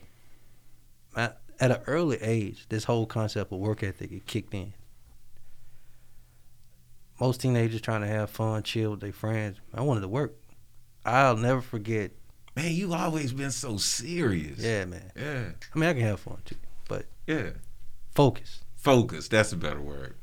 at 1.15 1.37
at 1.59 1.69
an 1.71 1.81
early 1.85 2.17
age, 2.21 2.65
this 2.69 2.85
whole 2.85 3.05
concept 3.05 3.51
of 3.51 3.59
work 3.59 3.83
ethic 3.83 4.11
it 4.11 4.25
kicked 4.25 4.53
in. 4.53 4.73
Most 7.19 7.41
teenagers 7.41 7.81
trying 7.81 8.01
to 8.01 8.07
have 8.07 8.31
fun, 8.31 8.63
chill 8.63 8.91
with 8.91 9.01
their 9.01 9.11
friends. 9.11 9.57
I 9.73 9.81
wanted 9.81 10.01
to 10.01 10.07
work. 10.07 10.33
I'll 11.05 11.37
never 11.37 11.61
forget. 11.61 12.11
Man, 12.55 12.71
you 12.73 12.93
always 12.93 13.31
been 13.31 13.51
so 13.51 13.77
serious. 13.77 14.59
Yeah, 14.59 14.85
man. 14.85 15.11
Yeah. 15.15 15.43
I 15.75 15.79
mean, 15.79 15.89
I 15.89 15.93
can 15.93 16.01
have 16.01 16.19
fun 16.19 16.39
too, 16.45 16.55
but 16.87 17.05
Yeah. 17.27 17.51
focus. 18.15 18.61
Focus. 18.75 19.27
That's 19.27 19.51
a 19.53 19.57
better 19.57 19.79
word. 19.81 20.15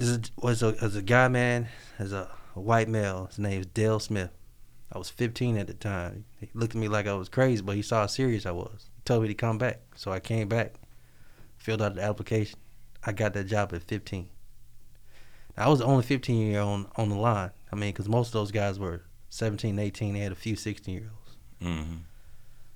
This 0.00 0.30
was 0.40 0.62
a 0.62 0.74
as 0.80 0.96
a 0.96 1.02
guy, 1.02 1.28
man, 1.28 1.68
as 1.98 2.14
a, 2.14 2.30
a 2.56 2.60
white 2.60 2.88
male. 2.88 3.26
His 3.26 3.38
name 3.38 3.60
is 3.60 3.66
Dale 3.66 4.00
Smith. 4.00 4.30
I 4.90 4.96
was 4.96 5.10
15 5.10 5.58
at 5.58 5.66
the 5.66 5.74
time. 5.74 6.24
He 6.40 6.48
looked 6.54 6.74
at 6.74 6.80
me 6.80 6.88
like 6.88 7.06
I 7.06 7.12
was 7.12 7.28
crazy, 7.28 7.60
but 7.60 7.76
he 7.76 7.82
saw 7.82 8.00
how 8.00 8.06
serious 8.06 8.46
I 8.46 8.52
was. 8.52 8.88
He 8.96 9.02
told 9.04 9.20
me 9.20 9.28
to 9.28 9.34
come 9.34 9.58
back, 9.58 9.82
so 9.96 10.10
I 10.10 10.18
came 10.18 10.48
back, 10.48 10.76
filled 11.58 11.82
out 11.82 11.96
the 11.96 12.02
application. 12.02 12.58
I 13.04 13.12
got 13.12 13.34
that 13.34 13.44
job 13.44 13.74
at 13.74 13.82
15. 13.82 14.30
Now, 15.58 15.66
I 15.66 15.68
was 15.68 15.80
the 15.80 15.84
only 15.84 16.02
15 16.02 16.46
year 16.46 16.60
old 16.60 16.70
on, 16.70 16.86
on 16.96 17.08
the 17.10 17.16
line. 17.16 17.50
I 17.70 17.76
mean, 17.76 17.92
because 17.92 18.08
most 18.08 18.28
of 18.28 18.32
those 18.32 18.52
guys 18.52 18.78
were 18.78 19.02
17, 19.28 19.78
18. 19.78 20.14
They 20.14 20.20
had 20.20 20.32
a 20.32 20.34
few 20.34 20.56
16 20.56 20.94
year 20.94 21.10
olds. 21.12 21.36
Mm-hmm. 21.62 21.96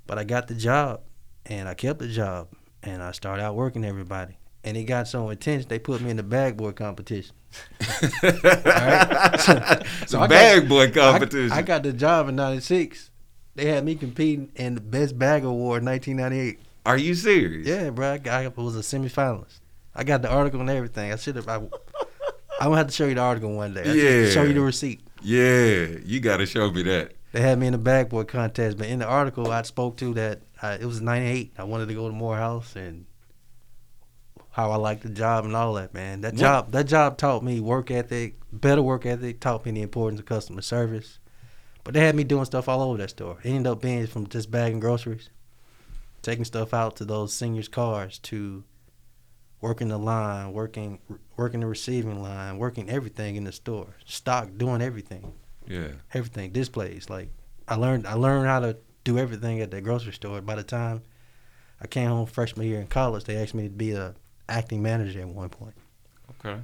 But 0.06 0.18
I 0.18 0.24
got 0.24 0.48
the 0.48 0.54
job, 0.54 1.00
and 1.46 1.70
I 1.70 1.74
kept 1.74 2.00
the 2.00 2.08
job, 2.08 2.48
and 2.82 3.02
I 3.02 3.12
started 3.12 3.42
out 3.42 3.54
working 3.54 3.82
everybody. 3.82 4.36
And 4.64 4.76
it 4.78 4.84
got 4.84 5.06
so 5.08 5.28
intense, 5.28 5.66
they 5.66 5.78
put 5.78 6.00
me 6.00 6.10
in 6.10 6.16
the 6.16 6.22
bag 6.22 6.56
boy 6.56 6.72
competition. 6.72 7.34
right. 8.22 9.36
so 9.38 9.82
So 10.06 10.18
I 10.20 10.22
got- 10.22 10.30
bag 10.30 10.68
boy 10.68 10.90
competition. 10.90 11.52
I, 11.52 11.62
got 11.62 11.82
the 11.82 11.92
job 11.92 12.28
in 12.28 12.36
'96. 12.36 13.10
They 13.54 13.66
had 13.66 13.84
me 13.84 13.94
competing 13.94 14.50
in 14.56 14.74
the 14.74 14.80
best 14.80 15.18
bag 15.18 15.44
award 15.44 15.82
in 15.82 15.86
1998. 15.88 16.58
Are 16.86 16.96
you 16.98 17.14
serious? 17.14 17.66
Yeah, 17.66 17.90
bro. 17.90 18.12
I, 18.12 18.18
got- 18.18 18.42
I 18.58 18.60
was 18.60 18.76
a 18.76 18.80
semifinalist. 18.80 19.60
I 19.94 20.02
got 20.04 20.22
the 20.22 20.28
article 20.30 20.60
and 20.60 20.70
everything. 20.70 21.12
I 21.12 21.16
should 21.16 21.36
have. 21.36 21.48
I, 21.48 21.56
I'm 21.56 21.68
gonna 22.60 22.76
have 22.76 22.86
to 22.88 22.92
show 22.92 23.06
you 23.06 23.14
the 23.14 23.20
article 23.20 23.54
one 23.54 23.74
day. 23.74 23.82
I 23.84 23.92
Yeah. 23.92 24.30
Show 24.30 24.42
you 24.44 24.54
the 24.54 24.60
receipt. 24.60 25.00
Yeah. 25.22 25.86
You 26.04 26.20
got 26.20 26.38
to 26.38 26.46
show 26.46 26.70
me 26.70 26.82
that. 26.84 27.12
They 27.32 27.40
had 27.40 27.58
me 27.58 27.66
in 27.66 27.72
the 27.72 27.78
bag 27.78 28.08
boy 28.08 28.24
contest, 28.24 28.76
but 28.78 28.86
in 28.86 29.00
the 29.00 29.06
article 29.06 29.50
I 29.50 29.62
spoke 29.62 29.96
to 29.98 30.14
that 30.14 30.40
I, 30.62 30.74
it 30.74 30.84
was 30.84 31.00
'98. 31.00 31.52
I 31.58 31.64
wanted 31.64 31.88
to 31.88 31.94
go 31.94 32.08
to 32.08 32.14
Morehouse 32.14 32.74
and 32.76 33.06
how 34.54 34.70
I 34.70 34.76
like 34.76 35.00
the 35.00 35.08
job 35.08 35.44
and 35.44 35.54
all 35.56 35.74
that. 35.74 35.92
Man, 35.94 36.20
that 36.20 36.34
What- 36.34 36.40
job 36.40 36.72
that 36.72 36.86
job 36.86 37.18
taught 37.18 37.42
me 37.42 37.58
work 37.60 37.90
ethic, 37.90 38.36
better 38.52 38.82
work 38.82 39.04
ethic. 39.04 39.40
Taught 39.40 39.66
me 39.66 39.72
the 39.72 39.82
importance 39.82 40.20
of 40.20 40.26
customer 40.26 40.62
service. 40.62 41.18
But 41.82 41.92
they 41.94 42.00
had 42.00 42.14
me 42.14 42.24
doing 42.24 42.44
stuff 42.46 42.68
all 42.68 42.80
over 42.80 42.96
that 42.98 43.10
store. 43.10 43.38
It 43.42 43.48
ended 43.50 43.66
up 43.66 43.82
being 43.82 44.06
from 44.06 44.26
just 44.28 44.50
bagging 44.50 44.80
groceries, 44.80 45.28
taking 46.22 46.44
stuff 46.44 46.72
out 46.72 46.96
to 46.96 47.04
those 47.04 47.34
seniors' 47.34 47.68
cars, 47.68 48.18
to 48.20 48.64
working 49.60 49.88
the 49.88 49.98
line, 49.98 50.52
working 50.52 50.98
working 51.36 51.60
the 51.60 51.66
receiving 51.66 52.22
line, 52.22 52.58
working 52.58 52.88
everything 52.88 53.36
in 53.36 53.44
the 53.44 53.52
store, 53.52 53.96
stock, 54.06 54.50
doing 54.56 54.80
everything 54.80 55.32
Yeah. 55.66 55.88
everything 56.12 56.52
displays 56.52 57.08
like 57.08 57.30
i 57.66 57.74
learned 57.74 58.06
i 58.06 58.12
learned 58.12 58.46
how 58.46 58.60
to 58.60 58.76
do 59.02 59.16
everything 59.18 59.62
at 59.62 59.70
the 59.70 59.80
grocery 59.80 60.12
store 60.12 60.42
by 60.42 60.54
the 60.54 60.62
time 60.62 61.00
i 61.80 61.86
came 61.86 62.10
home 62.10 62.26
freshman 62.26 62.66
year 62.66 62.82
in 62.82 62.86
college 62.86 63.24
they 63.24 63.36
asked 63.42 63.54
me 63.54 63.62
to 63.64 63.70
be 63.70 63.92
a 63.92 64.14
acting 64.48 64.82
manager 64.82 65.20
at 65.20 65.28
one 65.28 65.48
point 65.48 65.74
Okay. 66.30 66.60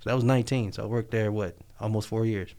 so 0.00 0.10
that 0.10 0.14
was 0.14 0.24
19 0.24 0.72
so 0.72 0.82
i 0.82 0.86
worked 0.86 1.10
there 1.10 1.30
what 1.32 1.56
almost 1.80 2.08
four 2.08 2.24
years 2.26 2.54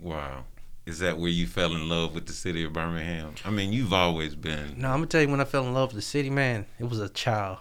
Wow. 0.00 0.44
Is 0.86 0.98
that 0.98 1.18
where 1.18 1.30
you 1.30 1.46
fell 1.46 1.72
in 1.74 1.88
love 1.88 2.14
with 2.14 2.26
the 2.26 2.34
city 2.34 2.62
of 2.64 2.74
Birmingham? 2.74 3.34
I 3.44 3.50
mean, 3.50 3.72
you've 3.72 3.92
always 3.94 4.34
been. 4.34 4.74
no 4.78 4.88
i'm 4.88 4.96
gonna 4.96 5.06
tell 5.06 5.22
you 5.22 5.28
when 5.28 5.40
i 5.40 5.44
fell 5.44 5.66
in 5.66 5.72
love 5.74 5.90
with 5.90 5.96
the 5.96 6.02
city 6.02 6.30
man 6.30 6.66
it 6.78 6.84
was 6.88 7.00
a 7.00 7.08
child 7.08 7.58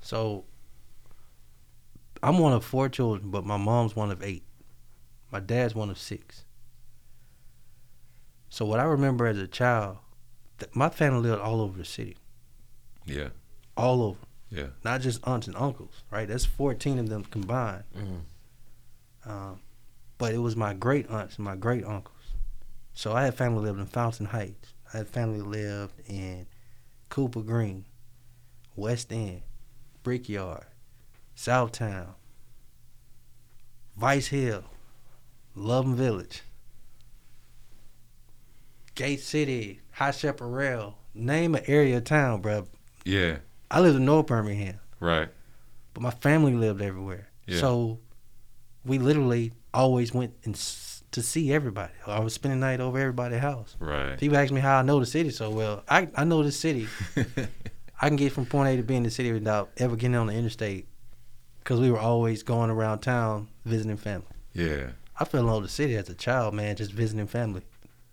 so 0.00 0.44
i'm 2.22 2.38
one 2.38 2.52
of 2.52 2.64
four 2.64 2.88
children 2.88 3.30
but 3.30 3.44
my 3.44 3.56
mom's 3.56 3.94
one 3.94 4.10
of 4.10 4.22
eight 4.22 4.44
my 5.30 5.38
dad's 5.40 5.74
one 5.74 5.90
of 5.90 5.98
six 5.98 6.44
so 8.48 8.64
what 8.64 8.80
i 8.80 8.84
remember 8.84 9.26
as 9.26 9.38
a 9.38 9.46
child 9.46 9.98
th- 10.58 10.74
my 10.74 10.88
family 10.88 11.28
lived 11.28 11.40
all 11.42 11.60
over 11.60 11.76
the 11.78 11.84
city 11.84 12.16
Yeah. 13.06 13.28
all 13.76 14.02
over 14.02 14.18
Yeah. 14.50 14.68
not 14.82 15.02
just 15.02 15.20
aunts 15.26 15.46
and 15.46 15.56
uncles, 15.56 16.02
right? 16.10 16.26
That's 16.26 16.46
14 16.46 16.98
of 16.98 17.08
them 17.08 17.24
combined. 17.24 17.84
Mhm. 17.94 18.20
Um, 19.30 19.60
but 20.16 20.32
it 20.32 20.38
was 20.38 20.56
my 20.56 20.72
great 20.74 21.08
aunts 21.10 21.36
and 21.36 21.44
my 21.44 21.54
great 21.56 21.84
uncles. 21.84 22.14
So 22.94 23.12
I 23.12 23.24
had 23.24 23.34
family 23.34 23.62
lived 23.62 23.78
in 23.78 23.86
Fountain 23.86 24.26
Heights. 24.26 24.72
I 24.92 24.98
had 24.98 25.08
family 25.08 25.40
lived 25.42 26.00
in 26.08 26.46
Cooper 27.10 27.42
Green, 27.42 27.84
West 28.74 29.12
End, 29.12 29.42
Brickyard, 30.02 30.64
Southtown, 31.36 32.14
Vice 33.96 34.28
Hill, 34.28 34.64
Loveman 35.54 35.94
Village, 35.94 36.42
Gate 38.94 39.20
City, 39.20 39.80
High 39.92 40.10
Chaparral. 40.12 40.96
Name 41.14 41.54
an 41.54 41.64
area 41.66 41.98
of 41.98 42.04
town, 42.04 42.42
bruh. 42.42 42.66
Yeah. 43.04 43.38
I 43.70 43.80
lived 43.80 43.96
in 43.96 44.04
North 44.04 44.26
Birmingham. 44.26 44.78
Right. 45.00 45.28
but 45.94 46.02
my 46.02 46.10
family 46.10 46.54
lived 46.54 46.82
everywhere. 46.82 47.28
Yeah. 47.46 47.60
So 47.60 47.98
we 48.84 48.98
literally 48.98 49.52
always 49.72 50.12
went 50.12 50.34
and 50.44 50.54
s- 50.54 51.02
to 51.12 51.22
see 51.22 51.52
everybody. 51.52 51.92
I 52.06 52.20
was 52.20 52.34
spending 52.34 52.60
the 52.60 52.66
night 52.66 52.80
over 52.80 52.98
everybody's 52.98 53.40
house. 53.40 53.76
Right. 53.78 54.18
People 54.18 54.36
ask 54.36 54.52
me 54.52 54.60
how 54.60 54.78
I 54.78 54.82
know 54.82 54.98
the 55.00 55.06
city 55.06 55.30
so 55.30 55.50
well. 55.50 55.82
I, 55.88 56.08
I 56.14 56.24
know 56.24 56.42
the 56.42 56.52
city. 56.52 56.88
I 58.00 58.08
can 58.08 58.16
get 58.16 58.32
from 58.32 58.46
point 58.46 58.68
A 58.68 58.76
to 58.76 58.82
B 58.82 58.94
in 58.94 59.02
the 59.02 59.10
city 59.10 59.32
without 59.32 59.70
ever 59.78 59.96
getting 59.96 60.14
on 60.16 60.26
the 60.28 60.32
interstate 60.34 60.86
because 61.60 61.80
we 61.80 61.90
were 61.90 61.98
always 61.98 62.42
going 62.42 62.70
around 62.70 63.00
town 63.00 63.48
visiting 63.64 63.96
family. 63.96 64.26
yeah. 64.54 64.90
I 65.20 65.24
fell 65.24 65.40
in 65.40 65.46
love 65.48 65.62
with 65.62 65.70
the 65.70 65.74
city 65.74 65.96
as 65.96 66.08
a 66.08 66.14
child, 66.14 66.54
man, 66.54 66.76
just 66.76 66.92
visiting 66.92 67.26
family 67.26 67.62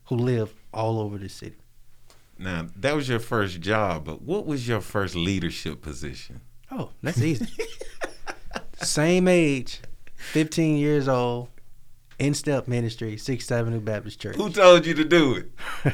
who 0.06 0.16
lived 0.16 0.54
all 0.74 1.00
over 1.00 1.20
the 1.20 1.30
city. 1.30 1.56
Now 2.38 2.68
that 2.76 2.96
was 2.96 3.08
your 3.08 3.20
first 3.20 3.62
job, 3.62 4.06
but 4.06 4.22
what 4.22 4.46
was 4.46 4.68
your 4.68 4.82
first 4.82 5.16
leadership 5.16 5.82
position? 5.82 6.42
Oh, 6.72 6.90
that's 7.02 7.22
easy. 7.22 7.48
Same 8.82 9.28
age, 9.28 9.82
15 10.16 10.78
years 10.78 11.08
old, 11.08 11.50
in 12.20 12.34
step 12.34 12.68
ministry, 12.68 13.16
6th 13.16 13.52
Avenue 13.52 13.80
Baptist 13.80 14.20
Church. 14.20 14.36
Who 14.36 14.50
told 14.50 14.86
you 14.86 14.94
to 14.94 15.06
do 15.06 15.36
it? 15.36 15.52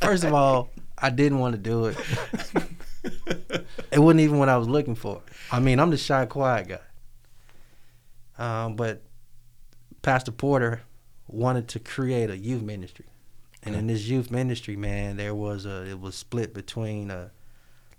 First 0.00 0.24
of 0.24 0.32
all, 0.34 0.70
I 0.98 1.10
didn't 1.10 1.38
want 1.38 1.54
to 1.54 1.60
do 1.60 1.86
it. 1.86 1.96
It 3.90 3.98
wasn't 3.98 4.20
even 4.20 4.38
what 4.38 4.48
I 4.48 4.56
was 4.56 4.68
looking 4.68 4.94
for. 4.94 5.22
I 5.50 5.60
mean, 5.60 5.80
I'm 5.80 5.90
the 5.90 5.96
shy, 5.96 6.26
quiet 6.26 6.68
guy. 6.68 6.80
Um, 8.38 8.76
but 8.76 9.02
Pastor 10.02 10.32
Porter 10.32 10.82
wanted 11.28 11.68
to 11.68 11.78
create 11.78 12.30
a 12.30 12.36
youth 12.36 12.62
ministry, 12.62 13.06
and 13.66 13.74
in 13.74 13.86
this 13.88 14.06
youth 14.06 14.30
ministry, 14.30 14.76
man, 14.76 15.16
there 15.16 15.34
was 15.34 15.66
a 15.66 15.84
it 15.86 16.00
was 16.00 16.14
split 16.14 16.54
between 16.54 17.10
a 17.10 17.30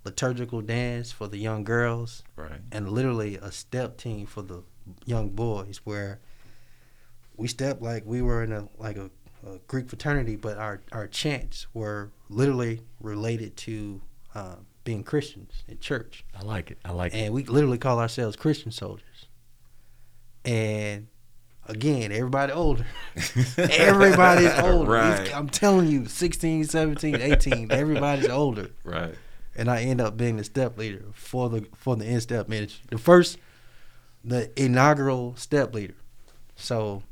liturgical 0.04 0.62
dance 0.62 1.12
for 1.12 1.28
the 1.28 1.38
young 1.38 1.64
girls 1.64 2.22
right. 2.36 2.60
and 2.72 2.90
literally 2.90 3.36
a 3.36 3.52
step 3.52 3.98
team 3.98 4.24
for 4.24 4.42
the 4.42 4.62
young 5.04 5.28
boys 5.28 5.82
where 5.84 6.20
we 7.36 7.46
stepped 7.46 7.82
like 7.82 8.04
we 8.06 8.22
were 8.22 8.42
in 8.42 8.52
a 8.52 8.68
like 8.78 8.96
a, 8.96 9.10
a 9.46 9.58
Greek 9.66 9.88
fraternity, 9.88 10.36
but 10.36 10.56
our 10.56 10.80
our 10.92 11.06
chants 11.06 11.66
were 11.74 12.10
literally 12.28 12.80
related 13.00 13.56
to 13.56 14.00
uh, 14.34 14.56
being 14.84 15.04
Christians 15.04 15.64
in 15.68 15.78
church, 15.78 16.24
I 16.34 16.42
like 16.42 16.70
it. 16.70 16.78
I 16.84 16.92
like 16.92 17.12
it. 17.12 17.18
and 17.18 17.34
we 17.34 17.44
literally 17.44 17.76
call 17.76 18.00
ourselves 18.00 18.36
Christian 18.36 18.72
soldiers. 18.72 19.26
And 20.44 21.08
again, 21.68 22.10
everybody 22.12 22.52
older. 22.52 22.86
Everybody's 23.58 24.52
older. 24.58 24.90
Right. 24.90 25.34
I'm 25.36 25.48
telling 25.48 25.88
you, 25.88 26.06
16, 26.06 26.64
17, 26.64 27.16
18, 27.20 27.70
everybody's 27.72 28.28
older 28.28 28.70
Right. 28.84 29.14
and 29.56 29.70
I 29.70 29.82
end 29.82 30.00
up 30.00 30.16
being 30.16 30.36
the 30.36 30.44
step 30.44 30.78
leader 30.78 31.04
for 31.12 31.48
the 31.48 31.66
for 31.76 31.96
the 31.96 32.04
in 32.06 32.20
step 32.20 32.48
ministry. 32.48 32.84
The 32.90 32.98
first, 32.98 33.38
the 34.24 34.50
inaugural 34.60 35.34
step 35.36 35.74
leader. 35.74 35.94
So 36.56 37.02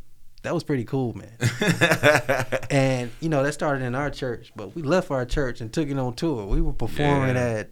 that 0.43 0.55
was 0.55 0.65
pretty 0.65 0.85
cool, 0.85 1.15
man. 1.15 1.33
and 2.71 3.11
you 3.21 3.29
know 3.29 3.43
that 3.43 3.53
started 3.53 3.85
in 3.85 3.95
our 3.95 4.11
church, 4.11 4.53
but 4.57 4.75
we 4.75 4.83
left 4.83 5.11
our 5.11 5.25
church 5.25 5.61
and 5.61 5.73
took 5.73 5.89
it 5.89 5.99
on 5.99 6.15
tour. 6.15 6.47
We 6.47 6.61
were 6.61 6.73
performing 6.73 7.37
Yeah. 7.37 7.63
at 7.65 7.71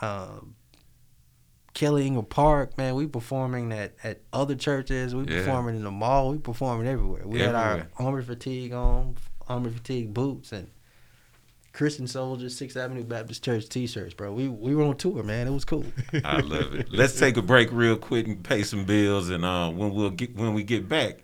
um, 0.00 0.54
Kelly 1.74 2.06
Ingram 2.06 2.26
Park, 2.26 2.76
man. 2.78 2.94
We 2.94 3.06
performing 3.06 3.72
at, 3.72 3.94
at 4.02 4.20
other 4.32 4.54
churches. 4.54 5.14
We 5.14 5.24
Yeah. 5.24 5.40
performing 5.44 5.76
in 5.76 5.84
the 5.84 5.90
mall. 5.90 6.30
We 6.32 6.38
performing 6.38 6.86
everywhere. 6.88 7.22
We 7.26 7.40
had 7.40 7.54
our 7.54 7.64
Everywhere. 7.78 7.90
army 7.98 8.22
fatigue 8.24 8.72
on, 8.72 9.16
army 9.48 9.70
fatigue 9.70 10.12
boots, 10.12 10.50
and 10.52 10.68
Christian 11.72 12.08
Soldiers, 12.08 12.56
Sixth 12.56 12.76
Avenue 12.76 13.04
Baptist 13.04 13.44
Church 13.44 13.68
T-shirts, 13.68 14.14
bro. 14.14 14.32
We 14.32 14.48
we 14.48 14.74
were 14.74 14.82
on 14.84 14.96
tour, 14.96 15.22
man. 15.22 15.46
It 15.46 15.50
was 15.52 15.64
cool. 15.64 15.84
I 16.24 16.40
love 16.40 16.74
it. 16.74 16.88
Let's 16.90 17.18
take 17.18 17.36
a 17.36 17.42
break 17.42 17.70
real 17.70 17.96
quick 17.96 18.26
and 18.26 18.42
pay 18.42 18.64
some 18.64 18.84
bills, 18.84 19.28
and 19.28 19.44
uh, 19.44 19.70
when 19.70 19.94
we'll 19.94 20.10
get 20.10 20.34
when 20.34 20.54
we 20.54 20.64
get 20.64 20.88
back, 20.88 21.18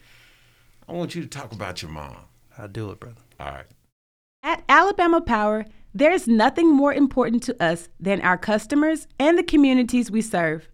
I 0.88 0.92
want 0.92 1.14
you 1.16 1.22
to 1.22 1.28
talk 1.28 1.52
about 1.52 1.82
your 1.82 1.90
mom. 1.90 2.16
I'll 2.56 2.68
do 2.68 2.90
it, 2.90 3.00
brother. 3.00 3.16
All 3.40 3.48
right. 3.48 3.66
At 4.44 4.62
Alabama 4.68 5.20
Power, 5.22 5.64
there's 5.94 6.26
nothing 6.26 6.74
more 6.74 6.92
important 6.92 7.42
to 7.44 7.62
us 7.62 7.88
than 8.00 8.20
our 8.22 8.36
customers 8.36 9.06
and 9.20 9.38
the 9.38 9.44
communities 9.44 10.10
we 10.10 10.20
serve. 10.20 10.68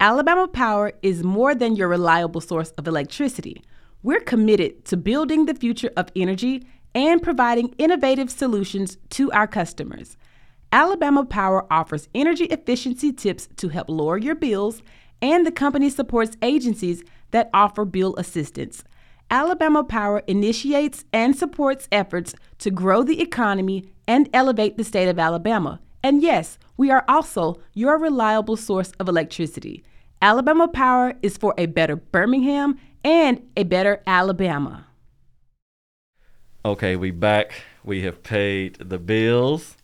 Alabama 0.00 0.48
Power 0.48 0.92
is 1.02 1.22
more 1.22 1.54
than 1.54 1.76
your 1.76 1.86
reliable 1.86 2.40
source 2.40 2.70
of 2.72 2.88
electricity. 2.88 3.62
We're 4.02 4.20
committed 4.20 4.86
to 4.86 4.96
building 4.96 5.44
the 5.44 5.54
future 5.54 5.90
of 5.98 6.08
energy 6.16 6.66
and 6.94 7.22
providing 7.22 7.74
innovative 7.76 8.30
solutions 8.30 8.96
to 9.10 9.30
our 9.32 9.46
customers. 9.46 10.16
Alabama 10.72 11.26
Power 11.26 11.70
offers 11.70 12.08
energy 12.14 12.44
efficiency 12.46 13.12
tips 13.12 13.48
to 13.56 13.68
help 13.68 13.90
lower 13.90 14.16
your 14.16 14.34
bills, 14.34 14.82
and 15.20 15.46
the 15.46 15.52
company 15.52 15.90
supports 15.90 16.38
agencies 16.40 17.04
that 17.32 17.50
offer 17.52 17.84
bill 17.84 18.16
assistance. 18.16 18.82
Alabama 19.30 19.84
Power 19.84 20.22
initiates 20.26 21.04
and 21.12 21.36
supports 21.36 21.86
efforts 21.92 22.34
to 22.58 22.70
grow 22.70 23.02
the 23.02 23.20
economy 23.20 23.84
and 24.06 24.28
elevate 24.32 24.76
the 24.76 24.84
state 24.84 25.08
of 25.08 25.18
Alabama. 25.18 25.80
And 26.02 26.22
yes, 26.22 26.58
we 26.76 26.90
are 26.90 27.04
also 27.08 27.60
your 27.72 27.98
reliable 27.98 28.56
source 28.56 28.92
of 29.00 29.08
electricity. 29.08 29.82
Alabama 30.20 30.68
Power 30.68 31.14
is 31.22 31.36
for 31.36 31.54
a 31.56 31.66
better 31.66 31.96
Birmingham 31.96 32.78
and 33.02 33.42
a 33.56 33.64
better 33.64 34.02
Alabama. 34.06 34.86
Okay, 36.64 36.96
we 36.96 37.10
back. 37.10 37.52
We 37.84 38.02
have 38.02 38.22
paid 38.22 38.76
the 38.76 38.98
bills. 38.98 39.76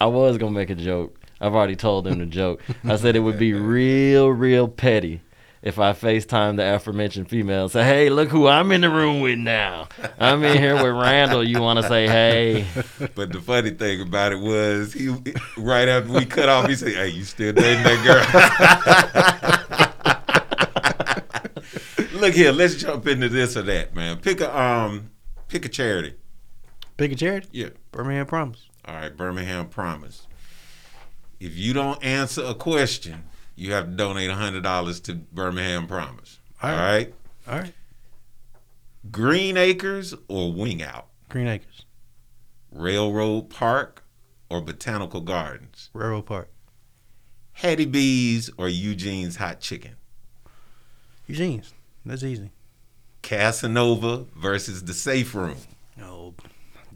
I 0.00 0.06
was 0.06 0.38
gonna 0.38 0.52
make 0.52 0.70
a 0.70 0.74
joke. 0.74 1.18
I've 1.40 1.54
already 1.54 1.76
told 1.76 2.04
them 2.04 2.20
the 2.20 2.26
joke. 2.26 2.62
I 2.84 2.96
said 2.96 3.16
it 3.16 3.20
would 3.20 3.38
be 3.38 3.52
real, 3.52 4.28
real 4.28 4.68
petty 4.68 5.20
if 5.62 5.78
I 5.78 5.92
FaceTime 5.92 6.56
the 6.56 6.74
aforementioned 6.74 7.28
female 7.28 7.62
and 7.64 7.70
say, 7.70 7.84
Hey, 7.84 8.10
look 8.10 8.28
who 8.28 8.48
I'm 8.48 8.72
in 8.72 8.80
the 8.80 8.90
room 8.90 9.20
with 9.20 9.38
now. 9.38 9.88
I'm 10.18 10.42
in 10.42 10.58
here 10.58 10.74
with 10.74 10.92
Randall. 10.94 11.44
You 11.44 11.60
wanna 11.60 11.84
say 11.84 12.06
hey? 12.08 12.66
But 13.14 13.32
the 13.32 13.40
funny 13.40 13.70
thing 13.70 14.00
about 14.00 14.32
it 14.32 14.40
was, 14.40 14.92
he 14.92 15.08
right 15.56 15.88
after 15.88 16.12
we 16.12 16.24
cut 16.26 16.48
off, 16.48 16.68
he 16.68 16.74
said, 16.74 16.94
"Hey, 16.94 17.08
you 17.08 17.24
still 17.24 17.52
dating 17.52 17.82
that 17.84 18.04
girl?" 22.02 22.08
Look 22.20 22.34
here, 22.34 22.52
let's 22.52 22.76
jump 22.76 23.06
into 23.06 23.28
this 23.28 23.56
or 23.56 23.62
that, 23.62 23.94
man. 23.94 24.18
Pick 24.18 24.40
a 24.40 24.58
um, 24.58 25.10
pick 25.48 25.64
a 25.64 25.68
charity. 25.68 26.14
Pick 26.96 27.12
a 27.12 27.16
charity. 27.16 27.48
Yeah. 27.52 27.68
Birmingham 27.90 28.26
Promise. 28.26 28.68
All 28.84 28.94
right, 28.94 29.16
Birmingham 29.16 29.68
Promise. 29.68 30.26
If 31.40 31.56
you 31.56 31.72
don't 31.72 32.02
answer 32.04 32.44
a 32.44 32.54
question, 32.54 33.24
you 33.56 33.72
have 33.72 33.86
to 33.86 33.90
donate 33.92 34.30
hundred 34.30 34.62
dollars 34.62 35.00
to 35.00 35.14
Birmingham 35.14 35.86
Promise. 35.86 36.40
All 36.62 36.70
All 36.70 36.76
right. 36.76 36.90
right. 36.90 37.14
All 37.48 37.58
right. 37.60 37.74
Green 39.10 39.56
Acres 39.56 40.14
or 40.28 40.52
Wing 40.52 40.82
Out, 40.82 41.08
Green 41.28 41.48
Acres, 41.48 41.84
Railroad 42.70 43.50
Park 43.50 44.04
or 44.48 44.60
Botanical 44.60 45.20
Gardens, 45.20 45.90
Railroad 45.92 46.26
Park, 46.26 46.48
Hattie 47.54 47.84
B's 47.86 48.48
or 48.56 48.68
Eugene's 48.68 49.36
Hot 49.36 49.58
Chicken, 49.60 49.96
Eugene's. 51.26 51.72
That's 52.06 52.22
easy. 52.22 52.50
Casanova 53.22 54.26
versus 54.36 54.84
the 54.84 54.94
Safe 54.94 55.34
Room, 55.34 55.56
Oh, 56.00 56.34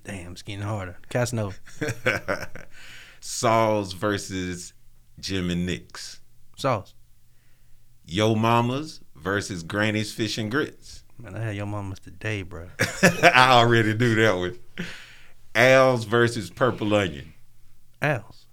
damn, 0.04 0.32
it's 0.32 0.42
getting 0.42 0.62
harder. 0.62 0.98
Casanova, 1.08 1.56
Saw's 3.20 3.92
versus 3.92 4.72
Jim 5.20 5.50
and 5.50 5.66
Nick's, 5.66 6.20
sauce. 6.56 6.94
Yo 8.04 8.34
Mamas 8.34 9.00
versus 9.14 9.62
Granny's 9.62 10.12
Fish 10.12 10.38
and 10.38 10.50
Grits. 10.50 11.04
Man, 11.18 11.34
I 11.34 11.40
had 11.40 11.56
your 11.56 11.66
mama's 11.66 11.98
today, 11.98 12.42
bro. 12.42 12.68
I 13.02 13.48
already 13.52 13.94
knew 13.94 14.14
that 14.16 14.36
one. 14.36 14.58
Al's 15.54 16.04
versus 16.04 16.50
Purple 16.50 16.94
Onion. 16.94 17.32
Al's. 18.02 18.46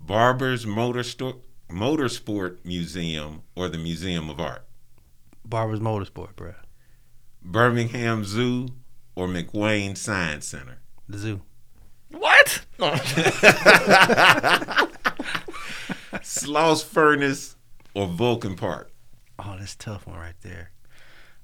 Barber's 0.00 0.66
Motor 0.66 1.02
Sto- 1.02 1.42
Motorsport 1.70 2.64
Museum 2.64 3.42
or 3.54 3.68
the 3.68 3.76
Museum 3.76 4.30
of 4.30 4.40
Art. 4.40 4.64
Barber's 5.44 5.80
Motorsport, 5.80 6.34
bro. 6.36 6.54
Birmingham 7.42 8.24
Zoo 8.24 8.68
or 9.14 9.28
McWane 9.28 9.94
Science 9.96 10.46
Center. 10.46 10.78
The 11.08 11.18
zoo. 11.18 11.42
What? 12.10 12.64
Sloss 16.44 16.84
Furnace 16.84 17.56
or 17.94 18.06
Vulcan 18.06 18.54
Park. 18.56 18.90
Oh, 19.38 19.56
that's 19.58 19.74
a 19.74 19.78
tough 19.78 20.06
one 20.06 20.16
right 20.18 20.34
there. 20.42 20.70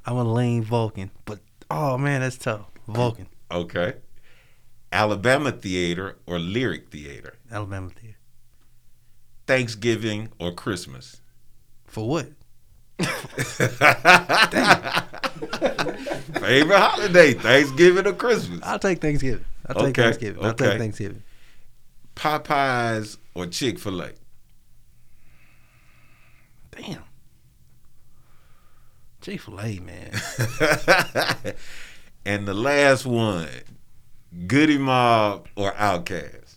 I'm 0.07 0.17
a 0.17 0.25
lean 0.25 0.63
Vulcan, 0.63 1.11
but 1.25 1.41
oh 1.71 1.97
man, 1.97 2.21
that's 2.21 2.37
tough. 2.37 2.67
Vulcan, 2.87 3.27
Okay. 3.51 3.95
Alabama 4.93 5.51
Theater 5.53 6.19
or 6.27 6.39
Lyric 6.39 6.91
Theater. 6.91 7.35
Alabama 7.51 7.89
Theater. 7.91 8.17
Thanksgiving 9.47 10.29
or 10.39 10.53
Christmas. 10.53 11.21
For 11.87 12.07
what? 12.09 12.29
Favorite 16.41 16.79
holiday, 16.79 17.33
Thanksgiving 17.35 18.07
or 18.07 18.13
Christmas. 18.13 18.61
I'll 18.63 18.79
take 18.79 19.01
Thanksgiving. 19.01 19.45
I'll 19.67 19.75
take 19.77 19.85
Okay, 19.99 20.03
Thanksgiving. 20.03 20.45
I'll 20.45 20.51
okay. 20.51 20.69
take 20.71 20.79
Thanksgiving. 20.79 21.23
Popeyes 22.17 23.17
or 23.35 23.47
Chick 23.47 23.79
fil 23.79 24.03
A. 24.03 24.11
Damn. 26.77 27.03
Chick 29.21 29.41
Fil 29.41 29.61
A, 29.61 29.79
man. 29.81 30.11
and 32.27 32.47
the 32.47 32.55
last 32.55 33.07
one, 33.07 33.49
Goodie 34.47 34.79
Mob 34.79 35.47
or 35.57 35.73
OutKast. 35.73 36.57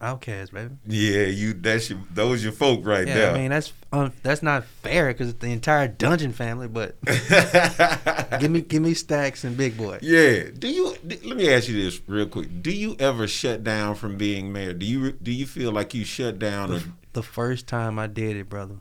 OutKast, 0.00 0.52
baby. 0.52 0.74
Yeah, 0.86 1.24
you. 1.26 1.52
That's 1.54 1.90
your. 1.90 2.00
Those 2.10 2.42
your 2.42 2.52
folk 2.52 2.86
right 2.86 3.06
Yeah, 3.06 3.14
there. 3.14 3.30
I 3.32 3.38
mean 3.38 3.50
that's 3.50 3.72
um, 3.92 4.12
that's 4.22 4.42
not 4.42 4.64
fair 4.64 5.08
because 5.08 5.28
it's 5.28 5.38
the 5.40 5.52
entire 5.52 5.88
Dungeon 5.88 6.32
family. 6.32 6.68
But 6.68 6.96
give 8.40 8.50
me 8.50 8.62
give 8.62 8.82
me 8.82 8.94
Stacks 8.94 9.44
and 9.44 9.56
Big 9.58 9.76
Boy. 9.76 9.98
yeah. 10.02 10.44
Do 10.58 10.68
you? 10.68 10.96
d- 11.06 11.18
Let 11.24 11.36
me 11.36 11.52
ask 11.52 11.68
you 11.68 11.82
this 11.82 12.00
real 12.06 12.26
quick. 12.26 12.62
Do 12.62 12.70
you 12.72 12.96
ever 12.98 13.26
shut 13.28 13.62
down 13.62 13.94
from 13.94 14.16
being 14.16 14.52
mayor? 14.52 14.72
Do 14.72 14.86
you? 14.86 15.12
Do 15.12 15.30
you 15.32 15.44
feel 15.46 15.70
like 15.72 15.92
you 15.94 16.04
shut 16.04 16.38
down? 16.38 16.70
The, 16.70 16.76
Or, 16.76 16.82
the 17.12 17.22
first 17.22 17.66
time 17.66 17.98
I 17.98 18.06
did 18.06 18.36
it, 18.38 18.48
brother, 18.48 18.76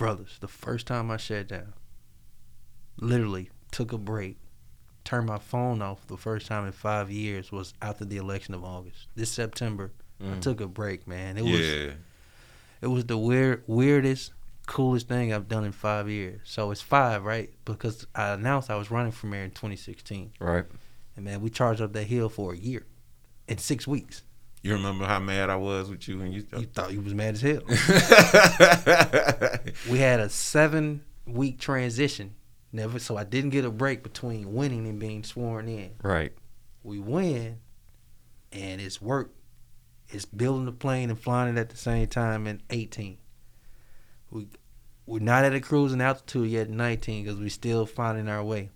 brothers, 0.00 0.38
the 0.40 0.48
first 0.48 0.86
time 0.86 1.10
I 1.10 1.18
shut 1.18 1.48
down, 1.48 1.74
literally 2.96 3.50
took 3.70 3.92
a 3.92 3.98
break, 3.98 4.38
turned 5.04 5.26
my 5.26 5.38
phone 5.38 5.82
off. 5.82 6.06
The 6.06 6.16
first 6.16 6.46
time 6.46 6.64
in 6.64 6.72
five 6.72 7.10
years 7.10 7.52
was 7.52 7.74
after 7.82 8.06
the 8.06 8.16
election 8.16 8.54
of 8.54 8.64
August. 8.64 9.08
This 9.14 9.30
September, 9.30 9.92
I 10.18 10.24
mm. 10.24 10.40
took 10.40 10.62
a 10.62 10.66
break, 10.66 11.06
man. 11.06 11.36
It 11.36 11.42
was 11.42 11.94
it 12.80 12.86
was 12.86 13.04
the 13.04 13.18
weird 13.18 13.62
weirdest, 13.66 14.32
coolest 14.66 15.06
thing 15.06 15.34
I've 15.34 15.48
done 15.48 15.64
in 15.64 15.72
five 15.72 16.08
years. 16.08 16.40
So 16.44 16.70
it's 16.70 16.80
five, 16.80 17.24
right? 17.24 17.50
Because 17.66 18.06
I 18.14 18.30
announced 18.30 18.70
I 18.70 18.76
was 18.76 18.90
running 18.90 19.12
for 19.12 19.26
mayor 19.26 19.44
in 19.44 19.50
2016, 19.50 20.32
Right. 20.40 20.64
and 21.14 21.26
man, 21.26 21.42
we 21.42 21.50
charged 21.50 21.82
up 21.82 21.92
that 21.92 22.04
hill 22.04 22.30
for 22.30 22.54
a 22.54 22.56
year, 22.56 22.86
in 23.46 23.58
six 23.58 23.86
weeks. 23.86 24.22
You 24.62 24.74
remember 24.74 25.06
how 25.06 25.20
mad 25.20 25.48
I 25.48 25.56
was 25.56 25.88
with 25.88 26.06
you 26.06 26.18
when 26.18 26.32
you? 26.32 26.44
You 26.56 26.66
thought 26.66 26.92
you 26.92 27.00
was 27.00 27.14
mad 27.14 27.34
as 27.34 27.40
hell. 27.40 27.62
we 29.90 29.98
had 29.98 30.20
a 30.20 30.28
seven 30.28 31.02
week 31.26 31.58
transition. 31.58 32.34
Never 32.72 32.98
so 32.98 33.16
I 33.16 33.24
didn't 33.24 33.50
get 33.50 33.64
a 33.64 33.70
break 33.70 34.02
between 34.02 34.52
winning 34.52 34.86
and 34.86 35.00
being 35.00 35.24
sworn 35.24 35.68
in. 35.68 35.92
Right. 36.02 36.32
We 36.82 37.00
win 37.00 37.58
and 38.52 38.80
it's 38.80 39.00
work. 39.00 39.32
It's 40.08 40.24
building 40.24 40.66
the 40.66 40.72
plane 40.72 41.10
and 41.10 41.18
flying 41.18 41.56
it 41.56 41.60
at 41.60 41.70
the 41.70 41.76
same 41.76 42.06
time 42.06 42.46
in 42.46 42.62
18. 42.70 43.18
We 44.30 44.46
we're 45.06 45.20
not 45.20 45.44
at 45.44 45.54
a 45.54 45.60
cruising 45.60 46.00
altitude 46.00 46.50
yet 46.50 46.68
in 46.68 46.76
19 46.76 47.24
because 47.24 47.40
we're 47.40 47.48
still 47.48 47.86
finding 47.86 48.28
our 48.28 48.44
way. 48.44 48.70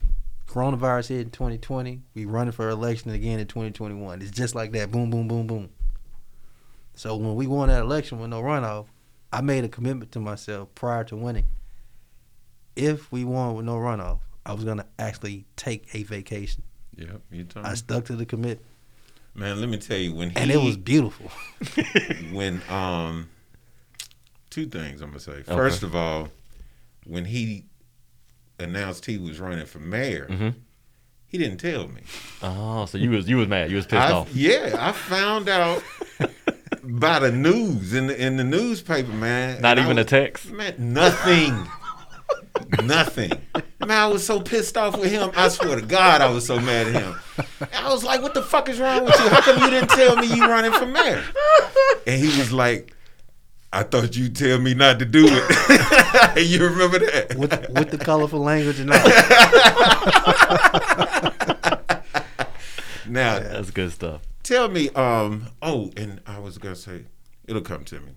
Coronavirus 0.48 1.08
hit 1.08 1.20
in 1.20 1.30
2020. 1.30 2.02
We 2.14 2.24
running 2.24 2.52
for 2.52 2.68
election 2.68 3.12
again 3.12 3.38
in 3.38 3.46
2021. 3.46 4.20
It's 4.20 4.30
just 4.30 4.54
like 4.54 4.72
that. 4.72 4.90
Boom, 4.90 5.10
boom, 5.10 5.28
boom, 5.28 5.46
boom. 5.46 5.70
So 6.94 7.16
when 7.16 7.34
we 7.34 7.46
won 7.46 7.68
that 7.68 7.80
election 7.82 8.18
with 8.20 8.30
no 8.30 8.40
runoff, 8.42 8.86
I 9.32 9.40
made 9.40 9.64
a 9.64 9.68
commitment 9.68 10.12
to 10.12 10.20
myself 10.20 10.74
prior 10.74 11.04
to 11.04 11.16
winning. 11.16 11.46
If 12.76 13.10
we 13.12 13.24
won 13.24 13.54
with 13.54 13.64
no 13.66 13.74
runoff, 13.76 14.20
I 14.46 14.52
was 14.52 14.64
gonna 14.64 14.86
actually 14.98 15.46
take 15.56 15.88
a 15.94 16.02
vacation. 16.04 16.62
Yep, 16.96 17.20
you 17.30 17.44
told 17.44 17.66
I 17.66 17.74
stuck 17.74 18.04
to 18.06 18.16
the 18.16 18.26
commitment, 18.26 18.60
Man, 19.36 19.58
let 19.60 19.68
me 19.68 19.78
tell 19.78 19.98
you 19.98 20.14
when 20.14 20.30
he 20.30 20.36
and 20.36 20.50
it 20.50 20.58
was 20.62 20.76
beautiful. 20.76 21.30
when 22.32 22.62
um 22.68 23.28
two 24.50 24.66
things 24.66 25.00
I'm 25.00 25.08
gonna 25.08 25.18
say. 25.20 25.42
First 25.42 25.82
of 25.82 25.96
all, 25.96 26.28
when 27.04 27.24
he 27.24 27.64
announced 28.60 29.06
he 29.06 29.18
was 29.18 29.40
running 29.40 29.66
for 29.66 29.80
mayor, 29.80 30.28
Mhm. 30.30 30.54
he 31.26 31.38
didn't 31.38 31.58
tell 31.58 31.88
me. 31.88 32.02
Oh, 32.42 32.86
so 32.86 32.96
you 32.98 33.10
was 33.10 33.28
you 33.28 33.36
was 33.38 33.48
mad. 33.48 33.70
You 33.70 33.76
was 33.76 33.86
pissed 33.86 34.00
I- 34.02 34.12
off. 34.12 34.32
Yeah, 34.34 34.76
I 34.78 34.92
found 34.92 35.48
out 35.48 35.82
by 36.86 37.18
the 37.18 37.32
news 37.32 37.94
in 37.94 38.08
the 38.08 38.20
in 38.20 38.36
the 38.36 38.44
newspaper, 38.44 39.12
man. 39.12 39.60
Not 39.60 39.78
and 39.78 39.80
I 39.80 39.84
even 39.84 39.98
a 39.98 40.04
text. 40.04 40.50
Man, 40.50 40.74
nothing. 40.78 41.66
nothing. 42.84 43.30
Man, 43.80 43.90
I 43.90 44.06
was 44.06 44.24
so 44.24 44.40
pissed 44.40 44.76
off 44.76 44.98
with 44.98 45.10
him. 45.10 45.30
I 45.36 45.48
swear 45.48 45.76
to 45.76 45.82
God, 45.86 46.20
I 46.20 46.30
was 46.30 46.46
so 46.46 46.58
mad 46.60 46.88
at 46.88 47.02
him. 47.02 47.14
I 47.72 47.92
was 47.92 48.04
like, 48.04 48.22
"What 48.22 48.34
the 48.34 48.42
fuck 48.42 48.68
is 48.68 48.78
wrong 48.78 49.04
with 49.04 49.18
you? 49.18 49.28
How 49.28 49.40
come 49.40 49.62
you 49.62 49.70
didn't 49.70 49.90
tell 49.90 50.16
me 50.16 50.26
you 50.26 50.46
running 50.46 50.72
for 50.72 50.86
mayor?" 50.86 51.24
And 52.06 52.20
he 52.20 52.26
was 52.38 52.52
like, 52.52 52.94
"I 53.72 53.82
thought 53.82 54.16
you'd 54.16 54.36
tell 54.36 54.58
me 54.58 54.74
not 54.74 54.98
to 54.98 55.04
do 55.04 55.24
it." 55.26 56.46
you 56.50 56.64
remember 56.64 56.98
that? 56.98 57.34
with 57.36 57.68
with 57.70 57.90
the 57.90 57.98
colorful 57.98 58.40
language 58.40 58.80
and 58.80 58.92
all. 58.92 58.98
Now, 63.06 63.38
That's 63.38 63.70
good 63.70 63.92
stuff. 63.92 64.22
Tell 64.44 64.68
me. 64.68 64.88
Um. 64.90 65.48
Oh, 65.60 65.90
and 65.96 66.20
I 66.26 66.38
was 66.38 66.58
gonna 66.58 66.76
say, 66.76 67.06
it'll 67.48 67.62
come 67.62 67.84
to 67.86 67.98
me. 68.00 68.12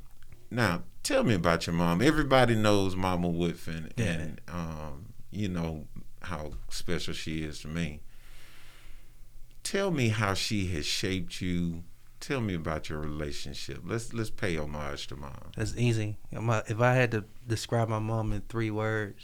Now, 0.51 0.83
tell 1.03 1.23
me 1.23 1.33
about 1.33 1.65
your 1.65 1.75
mom. 1.75 2.01
Everybody 2.01 2.53
knows 2.55 2.95
Mama 2.95 3.27
Woodfin, 3.29 3.91
Yeah. 3.97 4.05
and 4.05 4.41
um, 4.47 5.13
you 5.31 5.49
know 5.49 5.87
how 6.21 6.51
special 6.69 7.13
she 7.13 7.43
is 7.43 7.59
to 7.61 7.67
me. 7.67 8.01
Tell 9.63 9.91
me 9.91 10.09
how 10.09 10.33
she 10.33 10.67
has 10.67 10.85
shaped 10.85 11.41
you. 11.41 11.83
Tell 12.19 12.39
me 12.41 12.53
about 12.55 12.89
your 12.89 12.99
relationship. 12.99 13.81
Let's 13.83 14.13
let's 14.13 14.29
pay 14.29 14.57
homage 14.57 15.07
to 15.07 15.15
mom. 15.15 15.51
That's 15.55 15.75
easy. 15.77 16.17
If 16.31 16.79
I 16.81 16.93
had 16.93 17.11
to 17.11 17.25
describe 17.45 17.89
my 17.89 17.99
mom 17.99 18.31
in 18.33 18.41
three 18.49 18.71
words, 18.71 19.23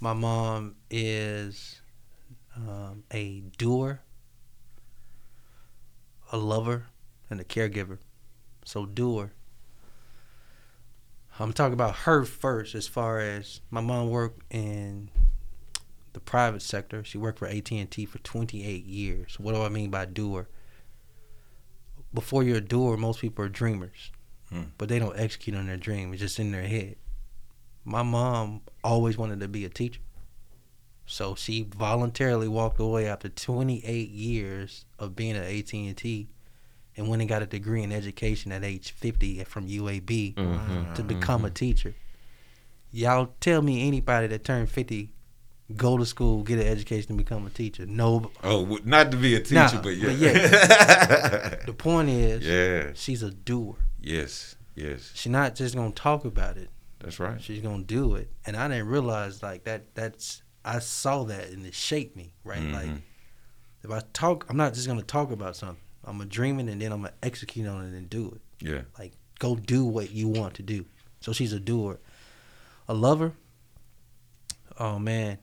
my 0.00 0.12
mom 0.12 0.74
is 0.90 1.80
um, 2.56 3.04
a 3.12 3.40
doer, 3.56 4.00
a 6.32 6.36
lover, 6.36 6.86
and 7.30 7.40
a 7.40 7.44
caregiver. 7.44 7.98
So 8.64 8.86
doer. 8.86 9.32
I'm 11.38 11.52
talking 11.52 11.72
about 11.72 11.94
her 11.96 12.24
first, 12.24 12.74
as 12.74 12.88
far 12.88 13.20
as 13.20 13.60
my 13.70 13.80
mom 13.80 14.10
worked 14.10 14.42
in 14.52 15.10
the 16.12 16.20
private 16.20 16.62
sector. 16.62 17.04
She 17.04 17.16
worked 17.16 17.38
for 17.38 17.46
AT 17.46 17.70
and 17.70 17.90
T 17.90 18.04
for 18.04 18.18
28 18.18 18.84
years. 18.84 19.38
What 19.38 19.54
do 19.54 19.62
I 19.62 19.68
mean 19.68 19.90
by 19.90 20.04
doer? 20.04 20.48
Before 22.12 22.42
you're 22.42 22.58
a 22.58 22.60
doer, 22.60 22.96
most 22.96 23.20
people 23.20 23.44
are 23.44 23.48
dreamers 23.48 24.10
hmm. 24.52 24.62
but 24.78 24.88
they 24.88 24.98
don't 24.98 25.18
execute 25.18 25.56
on 25.56 25.66
their 25.66 25.76
dream. 25.76 26.12
It's 26.12 26.20
just 26.20 26.38
in 26.38 26.52
their 26.52 26.62
head. 26.62 26.96
My 27.84 28.02
mom 28.02 28.60
always 28.84 29.16
wanted 29.16 29.40
to 29.40 29.48
be 29.48 29.64
a 29.64 29.68
teacher. 29.68 30.00
So 31.06 31.34
she 31.34 31.66
voluntarily 31.76 32.48
walked 32.48 32.80
away 32.80 33.06
after 33.08 33.28
28 33.28 34.08
years 34.10 34.84
of 34.98 35.14
being 35.16 35.36
at 35.36 35.44
AT&T 35.44 36.28
and 36.96 37.08
went 37.08 37.22
and 37.22 37.28
got 37.28 37.42
a 37.42 37.46
degree 37.46 37.82
in 37.82 37.92
education 37.92 38.52
at 38.52 38.64
age 38.64 38.92
50 38.92 39.44
from 39.44 39.66
UAB 39.66 40.34
Mhm. 40.34 40.94
to 40.94 41.02
become 41.02 41.44
a 41.44 41.50
teacher. 41.50 41.94
Y'all 42.92 43.34
tell 43.40 43.62
me 43.62 43.86
anybody 43.88 44.26
that 44.26 44.44
turned 44.44 44.68
50 44.70 45.10
go 45.76 45.96
to 45.96 46.04
school, 46.04 46.42
get 46.42 46.58
an 46.58 46.66
education 46.66 47.12
and 47.12 47.18
become 47.18 47.46
a 47.46 47.50
teacher. 47.50 47.86
No, 47.86 48.30
Oh, 48.44 48.78
not 48.84 49.10
to 49.12 49.16
be 49.16 49.34
a 49.34 49.40
teacher, 49.40 49.54
Nah, 49.54 49.80
but 49.82 49.96
yeah. 49.96 50.06
but 50.06 50.18
yeah. 50.18 51.56
the 51.66 51.72
point 51.76 52.10
is 52.10 52.44
yeah. 52.46 52.92
she's 52.94 53.22
a 53.22 53.30
doer. 53.30 53.76
Yes. 54.00 54.56
Yes. 54.74 55.10
She's 55.14 55.32
not 55.32 55.54
just 55.54 55.74
going 55.74 55.92
to 55.92 56.02
talk 56.02 56.24
about 56.26 56.56
it. 56.58 56.68
That's 57.00 57.18
right. 57.18 57.40
she's 57.42 57.60
gonna 57.60 57.82
do 57.82 58.14
it 58.14 58.30
and 58.46 58.56
i 58.56 58.68
didn't 58.68 58.86
realize 58.86 59.42
like 59.42 59.64
that 59.64 59.92
that's 59.96 60.41
i 60.64 60.78
saw 60.78 61.24
that 61.24 61.50
and 61.50 61.64
it 61.66 61.74
shaped 61.74 62.16
me 62.16 62.32
right? 62.44 62.62
Like 62.62 62.86
Mhm. 62.88 63.00
if 63.84 63.90
i 63.90 64.00
talk 64.12 64.46
i'm 64.48 64.56
not 64.56 64.74
just 64.74 64.86
gonna 64.86 65.02
talk 65.02 65.30
about 65.32 65.56
something. 65.56 65.78
I'm 66.04 66.18
gonna 66.18 66.28
dream 66.30 66.58
it 66.60 66.68
and 66.68 66.80
then 66.82 66.92
i'm 66.92 67.02
gonna 67.02 67.14
execute 67.22 67.66
on 67.68 67.84
it 67.84 67.96
and 67.96 68.08
do 68.10 68.30
it. 68.36 68.40
Yeah. 68.66 68.82
like 68.98 69.12
go 69.38 69.56
do 69.56 69.84
what 69.84 70.10
you 70.10 70.28
want 70.28 70.54
to 70.54 70.62
do. 70.62 70.86
So 71.20 71.32
she's 71.32 71.52
a 71.52 71.60
doer. 71.60 71.98
A 72.88 72.94
lover? 72.94 73.32
Oh 74.78 74.98
man. 74.98 75.38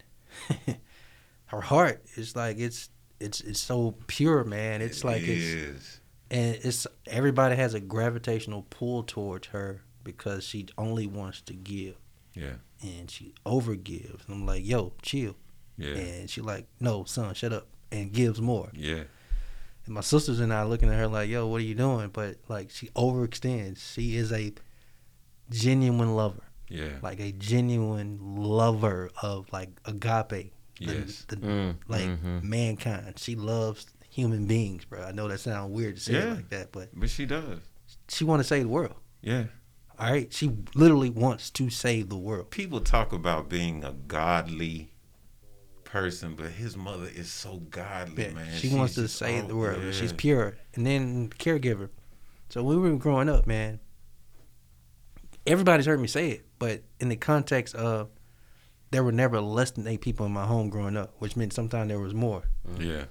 Her 1.48 1.62
heart 1.62 2.04
is 2.16 2.36
like 2.36 2.58
it's 2.60 2.90
it's 3.20 3.42
it's 3.42 3.60
so 3.60 3.96
pure 4.08 4.44
man. 4.44 4.82
It's 4.82 5.04
like 5.04 5.22
It 5.24 5.30
it's 5.30 6.00
and 6.32 6.56
it's 6.64 6.88
everybody 7.08 7.56
has 7.56 7.74
a 7.74 7.80
gravitational 7.80 8.66
pull 8.70 9.04
towards 9.04 9.48
her 9.48 9.82
because 10.04 10.44
she 10.44 10.68
only 10.78 11.08
wants 11.08 11.42
to 11.42 11.54
give 11.54 11.96
Yeah. 12.34 12.54
and 12.82 13.10
she 13.12 13.34
overgives. 13.46 14.22
I'm 14.30 14.46
like, 14.46 14.66
yo, 14.66 14.94
chill. 15.02 15.36
Yeah. 15.78 15.96
And 15.96 16.30
she 16.30 16.42
like, 16.42 16.68
no, 16.80 17.04
son, 17.06 17.34
shut 17.34 17.54
up, 17.54 17.68
and 17.92 18.12
gives 18.12 18.40
more. 18.42 18.70
Yeah. 18.74 19.04
And 19.86 19.96
my 19.96 20.02
sisters 20.02 20.40
and 20.40 20.54
I 20.54 20.64
looking 20.64 20.90
at 20.90 20.96
her 20.96 21.08
like, 21.08 21.30
yo, 21.30 21.48
what 21.48 21.62
are 21.62 21.64
you 21.66 21.76
doing? 21.76 22.10
But 22.10 22.38
like, 22.48 22.70
she 22.70 22.88
overextends. 22.90 23.94
She 23.94 24.16
is 24.16 24.32
a 24.32 24.54
genuine 25.50 26.16
lover, 26.16 26.44
Yeah. 26.70 27.00
like 27.02 27.20
a 27.20 27.32
genuine 27.32 28.20
lover 28.38 29.10
of 29.22 29.52
like 29.52 29.70
agape. 29.86 30.30
the- 30.30 30.52
Yes. 30.86 31.26
the, 31.28 31.36
Mm, 31.36 31.76
like 31.90 32.06
mhm. 32.08 32.42
mankind. 32.44 33.20
She 33.20 33.36
loves 33.36 33.86
human 34.10 34.46
beings, 34.48 34.86
bro. 34.86 35.04
I 35.04 35.12
know 35.12 35.28
that 35.28 35.40
sounds 35.42 35.72
weird 35.74 35.96
to 35.96 36.02
say 36.02 36.14
it 36.14 36.30
like 36.36 36.50
that, 36.52 36.72
but 36.72 36.90
But 36.98 37.10
she 37.10 37.26
does. 37.26 37.60
she 38.08 38.24
want 38.24 38.40
to 38.40 38.44
save 38.46 38.64
the 38.64 38.70
world. 38.70 38.96
Yeah. 39.22 39.48
All 40.00 40.10
right, 40.12 40.32
she 40.32 40.52
literally 40.76 41.10
wants 41.10 41.50
to 41.52 41.70
save 41.70 42.08
the 42.10 42.18
world. 42.18 42.52
People 42.52 42.80
talk 42.80 43.12
about 43.12 43.50
being 43.50 43.84
a 43.84 43.92
godly 43.92 44.94
person, 45.84 46.36
but 46.36 46.52
his 46.52 46.78
mother 46.78 47.10
is 47.14 47.30
so 47.30 47.58
godly, 47.70 48.24
Yeah, 48.28 48.32
man. 48.34 48.54
she 48.54 48.68
She's 48.70 48.74
wants 48.74 48.96
to 48.96 49.02
just 49.02 49.18
save 49.18 49.42
all- 49.44 49.48
the 49.50 49.54
oh, 49.56 49.58
world. 49.58 49.84
yeah. 49.84 49.92
She's 49.92 50.14
pure, 50.14 50.56
and 50.76 50.86
then 50.86 51.30
caregiver. 51.30 51.90
So 52.50 52.64
when 52.64 52.82
we 52.82 52.90
were 52.90 52.98
growing 52.98 53.28
up, 53.28 53.46
man, 53.46 53.80
everybody's 55.46 55.86
heard 55.86 56.00
me 56.00 56.08
say 56.08 56.30
it, 56.32 56.46
but 56.60 56.84
in 57.00 57.10
the 57.10 57.16
context 57.18 57.76
of 57.76 58.10
there 58.92 59.04
were 59.04 59.12
never 59.12 59.42
less 59.42 59.72
than 59.72 59.86
eight 59.88 60.02
people 60.02 60.26
in 60.26 60.32
my 60.32 60.46
home 60.46 60.70
growing 60.70 60.96
up, 60.98 61.14
which 61.20 61.36
meant 61.36 61.54
sometimes 61.54 61.90
there 61.90 62.00
was 62.00 62.14
more. 62.14 62.44
Yeah. 62.80 63.06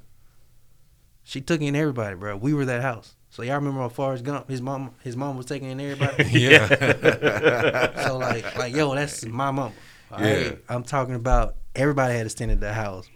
She 1.23 1.41
took 1.43 1.61
in 1.61 1.77
everybody, 1.77 2.17
bro. 2.17 2.37
We 2.37 2.55
were 2.55 2.65
that 2.65 2.81
house. 2.83 3.15
So 3.31 3.43
y'all 3.43 3.57
remember 3.57 3.81
how 3.81 3.89
Forrest 3.89 4.25
Gump, 4.25 4.49
his 4.49 4.63
mom, 4.63 4.95
his 5.05 5.17
mom 5.17 5.37
was 5.37 5.47
taking 5.47 5.69
in 5.71 5.81
everybody. 5.81 6.25
Yeah. 6.39 6.67
so 8.07 8.17
like, 8.19 8.57
like 8.57 8.75
yo, 8.75 8.95
that's 8.95 9.25
my 9.27 9.51
mom. 9.51 9.73
All 10.11 10.19
right? 10.19 10.47
Yeah. 10.47 10.53
I'm 10.69 10.83
talking 10.83 11.15
about 11.15 11.57
everybody 11.75 12.15
had 12.15 12.25
to 12.25 12.31
stand 12.31 12.51
at 12.51 12.61
the 12.61 12.73
house. 12.73 13.09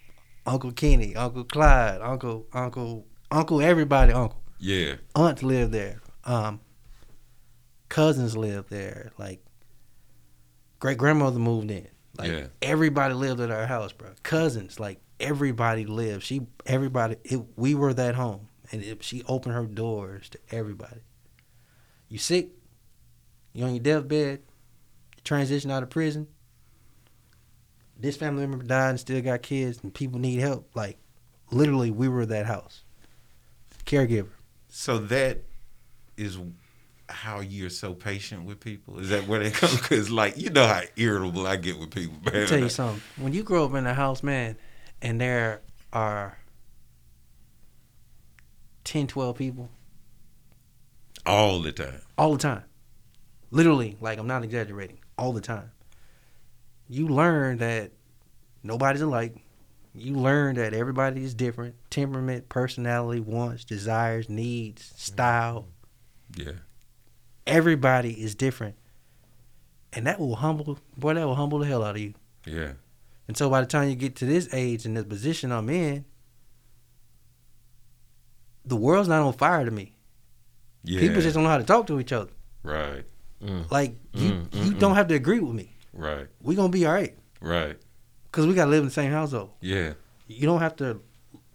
Uncle 0.45 0.73
Kenny, 0.73 1.15
Uncle 1.17 1.45
Clyde, 1.45 2.01
Uncle, 2.03 2.47
Uncle, 2.53 3.07
Uncle, 3.31 3.61
everybody, 3.63 4.13
Uncle. 4.13 4.43
yeah. 4.59 4.95
aunts 5.15 5.43
lived 5.43 5.73
there. 5.73 6.01
Um, 6.25 6.61
cousins 7.89 8.37
lived 8.37 8.69
there. 8.71 9.13
Like 9.19 9.43
great 10.79 10.99
grandmother 10.99 11.39
moved 11.39 11.71
in. 11.71 11.89
Like 12.19 12.31
Yeah. 12.31 12.47
everybody 12.61 13.15
lived 13.15 13.41
at 13.41 13.51
our 13.51 13.67
house, 13.67 13.93
bro. 13.93 14.11
Cousins, 14.23 14.79
like 14.79 15.01
everybody 15.21 15.87
lived. 15.87 16.23
She, 16.25 16.43
everybody. 16.67 17.17
It, 17.25 17.41
we 17.57 17.75
were 17.75 17.95
that 17.95 18.15
home, 18.15 18.49
and 18.73 18.83
it, 18.83 19.05
she 19.05 19.23
opened 19.29 19.55
her 19.55 19.65
doors 19.67 20.29
to 20.31 20.39
everybody. 20.51 21.03
You 22.09 22.19
sick? 22.19 22.49
You 23.53 23.65
on 23.65 23.75
your 23.75 23.83
deathbed? 23.83 24.41
You 25.17 25.23
transition 25.23 25.71
out 25.71 25.83
of 25.83 25.91
prison? 25.91 26.27
This 27.99 28.17
family 28.17 28.47
member 28.47 28.65
died 28.65 28.91
and 28.91 29.01
still 29.01 29.21
got 29.21 29.43
kids, 29.43 29.81
and 29.83 29.95
people 29.95 30.19
need 30.19 30.41
help. 30.41 30.71
Like 30.75 30.99
literally, 31.51 31.91
we 31.91 32.09
were 32.09 32.27
that 32.27 32.47
house. 32.47 32.83
Caregiver. 33.85 34.31
So 34.69 34.99
that 34.99 35.45
is 36.17 36.39
how 37.09 37.41
you're 37.41 37.71
so 37.71 37.93
patient 37.95 38.45
with 38.45 38.59
people. 38.59 38.99
Is 38.99 39.11
that 39.11 39.29
where 39.29 39.41
they 39.41 39.51
come? 39.51 39.71
Because 39.77 40.11
like 40.11 40.39
you 40.39 40.51
know 40.51 40.67
how 40.67 40.81
irritable 40.97 41.47
I 41.47 41.57
get 41.57 41.79
with 41.79 41.91
people, 41.91 42.17
man. 42.25 42.35
Let 42.35 42.41
me 42.43 42.47
tell 42.47 42.59
you 42.59 42.69
something. 42.71 43.03
When 43.17 43.33
you 43.33 43.43
grow 43.43 43.67
up 43.67 43.75
in 43.75 43.87
a 43.87 43.95
house, 43.95 44.23
man, 44.23 44.57
and 45.03 45.21
there 45.21 45.61
are 45.93 46.39
10, 48.85 49.07
12 49.07 49.37
people 49.37 49.71
All 51.25 51.61
the 51.61 51.73
time. 51.73 52.01
all 52.19 52.33
the 52.33 52.39
time, 52.39 52.65
literally, 53.51 53.97
like 54.01 54.19
I'm 54.19 54.27
not 54.27 54.45
exaggerating, 54.45 54.99
all 55.17 55.33
the 55.33 55.41
time, 55.41 55.71
you 56.89 57.09
learn 57.09 57.59
that 57.59 57.93
nobody's 58.63 59.03
alike. 59.03 59.37
You 59.95 60.15
learn 60.15 60.57
that 60.57 60.73
everybody 60.73 61.23
is 61.23 61.35
different 61.35 61.75
temperament, 61.91 62.49
personality, 62.49 63.21
wants, 63.21 63.65
desires, 63.65 64.29
needs, 64.29 64.87
mm-hmm. 64.87 64.97
style. 64.97 65.69
Yeah. 66.35 66.53
Everybody 67.47 68.13
is 68.13 68.35
different. 68.35 68.77
And 69.93 70.07
that 70.07 70.19
will 70.19 70.37
humble, 70.37 70.79
boy, 70.97 71.15
that 71.15 71.27
will 71.27 71.35
humble 71.35 71.59
the 71.59 71.67
hell 71.67 71.85
out 71.85 71.97
of 71.97 72.01
you. 72.01 72.15
Yeah. 72.47 72.73
And 73.29 73.37
so 73.37 73.51
by 73.51 73.61
the 73.61 73.67
time 73.67 73.91
you 73.91 73.95
get 73.95 74.17
to 74.17 74.27
this 74.27 74.49
age 74.55 74.87
and 74.87 74.97
the 74.97 75.05
position 75.05 75.53
I'm 75.53 75.69
in, 75.69 76.07
the 78.65 78.77
world's 78.77 79.09
not 79.09 79.23
on 79.23 79.33
fire 79.33 79.65
to 79.65 79.71
me. 79.71 79.95
Yeah. 80.85 81.01
People 81.01 81.23
just 81.23 81.35
don't 81.35 81.45
know 81.45 81.51
how 81.51 81.59
to 81.59 81.65
talk 81.65 81.87
to 81.89 82.01
each 82.01 82.13
other. 82.13 82.31
right. 82.63 83.05
Mm. 83.43 83.69
Like 83.73 83.97
you, 84.15 84.31
Mm, 84.31 84.55
you 84.67 84.73
mm, 84.73 84.79
don't 84.79 84.95
have 84.95 85.09
to 85.09 85.15
agree 85.17 85.41
with 85.41 85.53
me. 85.55 85.75
Right. 85.93 86.29
We 86.43 86.55
gonna 86.55 86.69
be 86.69 86.87
all 86.87 86.93
right 86.93 87.17
Right. 87.41 87.77
because 88.31 88.47
we 88.47 88.55
gotta 88.55 88.71
live 88.71 88.81
in 88.81 88.87
the 88.87 88.93
same 88.93 89.11
household. 89.11 89.51
Yeah. 89.61 89.95
You 90.29 90.47
don't 90.47 90.61
have 90.61 90.77
to 90.77 91.01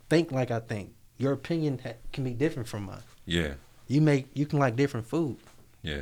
think 0.09 0.31
like 0.33 0.51
I 0.51 0.59
think. 0.59 0.93
Your 1.17 1.31
opinion 1.31 1.79
ha- 1.83 1.93
can 2.11 2.23
be 2.25 2.31
different 2.33 2.67
from 2.67 2.83
mine. 2.83 3.03
Yeah. 3.25 3.53
You 3.87 4.01
make 4.01 4.27
you 4.33 4.45
can 4.45 4.59
like 4.59 4.75
different 4.75 5.07
food. 5.07 5.37
Yeah. 5.81 5.95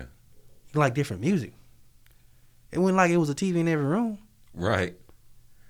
You 0.65 0.72
can 0.72 0.82
like 0.82 0.96
different 0.96 1.22
music. 1.22 1.54
It 2.72 2.80
wasn't 2.80 2.98
like 2.98 3.12
it 3.12 3.18
was 3.18 3.30
a 3.30 3.36
TV 3.36 3.58
in 3.58 3.68
every 3.68 3.86
room. 3.86 4.18
Right. 4.56 4.96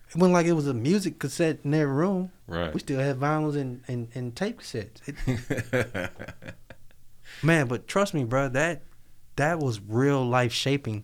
It 0.10 0.16
wasn't 0.18 0.34
like 0.34 0.46
it 0.46 0.54
was 0.54 0.68
a 0.68 0.74
music 0.74 1.20
cassette 1.20 1.60
in 1.64 1.74
every 1.74 1.94
room. 1.94 2.32
Right. 2.48 2.74
We 2.74 2.80
still 2.80 3.00
had 3.00 3.18
vinyls 3.20 3.56
and, 3.58 3.82
and, 3.88 4.08
and 4.16 4.36
tape 4.36 4.62
cassettes. 4.62 5.02
It, 5.08 6.12
man, 7.44 7.68
but 7.68 7.88
trust 7.88 8.14
me, 8.14 8.24
bro, 8.24 8.50
that 8.50 8.84
that 9.36 9.60
was 9.60 9.80
real 9.82 10.26
life 10.26 10.54
shaping, 10.54 11.04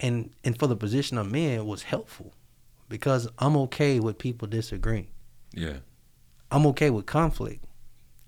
and 0.00 0.30
and 0.44 0.58
for 0.58 0.66
the 0.66 0.76
position 0.76 1.18
I'm 1.18 1.34
in, 1.34 1.58
it 1.60 1.64
was 1.66 1.84
helpful, 1.84 2.34
because 2.88 3.28
I'm 3.38 3.56
okay 3.58 4.00
with 4.00 4.18
people 4.18 4.48
disagreeing. 4.48 5.08
yeah. 5.52 5.78
I'm 6.50 6.66
okay 6.68 6.90
with 6.90 7.06
conflict, 7.06 7.64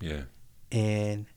Yeah. 0.01 0.23
and 0.71 1.27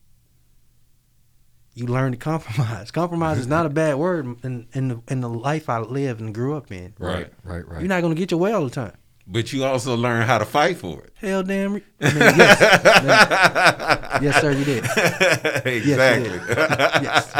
you 1.80 1.86
learn 1.86 2.12
to 2.12 2.18
compromise. 2.18 2.90
Compromise 2.90 3.38
is 3.38 3.46
not 3.46 3.66
a 3.66 3.70
bad 3.70 3.96
word 3.96 4.26
in 4.44 4.66
in 4.72 4.88
the, 4.88 5.00
in 5.08 5.20
the 5.20 5.28
life 5.28 5.68
I 5.68 5.78
lived 5.78 6.20
and 6.20 6.34
grew 6.34 6.54
up 6.56 6.70
in. 6.70 6.94
Right. 6.98 7.32
Right. 7.42 7.66
Right. 7.66 7.80
You're 7.80 7.88
not 7.88 8.02
gonna 8.02 8.14
get 8.14 8.30
your 8.30 8.38
way 8.40 8.52
all 8.52 8.64
the 8.64 8.70
time. 8.70 8.92
But 9.26 9.52
you 9.52 9.64
also 9.64 9.96
learn 9.96 10.26
how 10.26 10.38
to 10.38 10.44
fight 10.44 10.76
for 10.78 11.02
it. 11.04 11.12
Hell 11.14 11.42
damn. 11.44 11.74
re- 11.74 11.82
I 12.00 12.04
mean, 12.12 12.18
yes, 12.18 12.60
yes, 14.22 14.40
sir, 14.40 14.50
you 14.52 14.64
did. 14.64 14.84
exactly. 15.66 16.40
Yes. 17.06 17.30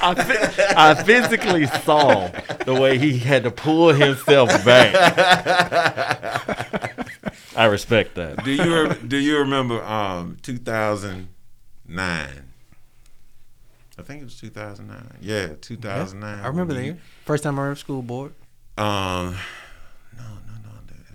I, 0.00 0.14
phy- 0.14 0.74
I 0.76 0.94
physically 1.04 1.66
saw 1.84 2.28
the 2.64 2.74
way 2.74 2.98
he 2.98 3.18
had 3.18 3.42
to 3.44 3.50
pull 3.50 3.92
himself 3.92 4.48
back. 4.64 4.94
I 7.56 7.66
respect 7.66 8.14
that. 8.16 8.44
do 8.44 8.50
you 8.52 8.94
do 9.06 9.16
you 9.18 9.38
remember 9.38 9.82
um 9.84 10.36
2009? 11.86 12.44
I 13.98 14.02
think 14.02 14.20
it 14.20 14.24
was 14.24 14.38
2009. 14.38 15.18
Yeah, 15.20 15.54
2009. 15.60 16.38
I 16.38 16.46
remember 16.48 16.74
when 16.74 16.82
that 16.82 16.84
year. 16.84 16.98
First 17.24 17.44
time 17.44 17.58
I 17.58 17.66
ever 17.66 17.74
school 17.76 18.02
board. 18.02 18.34
Um, 18.76 19.36
no, 20.16 20.24
no, 20.46 20.52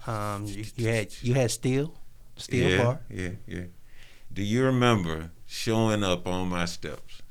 no. 0.08 0.14
Um, 0.14 0.46
you, 0.46 0.66
you 0.76 0.88
had 0.88 1.14
you 1.22 1.34
had 1.36 1.52
steel, 1.52 1.94
steel 2.36 2.70
yeah, 2.70 2.84
bar. 2.84 3.00
yeah, 3.10 3.30
yeah. 3.46 3.64
Do 4.34 4.42
you 4.42 4.64
remember 4.64 5.30
showing 5.46 6.04
up 6.04 6.26
on 6.26 6.50
my 6.50 6.66
steps? 6.66 7.22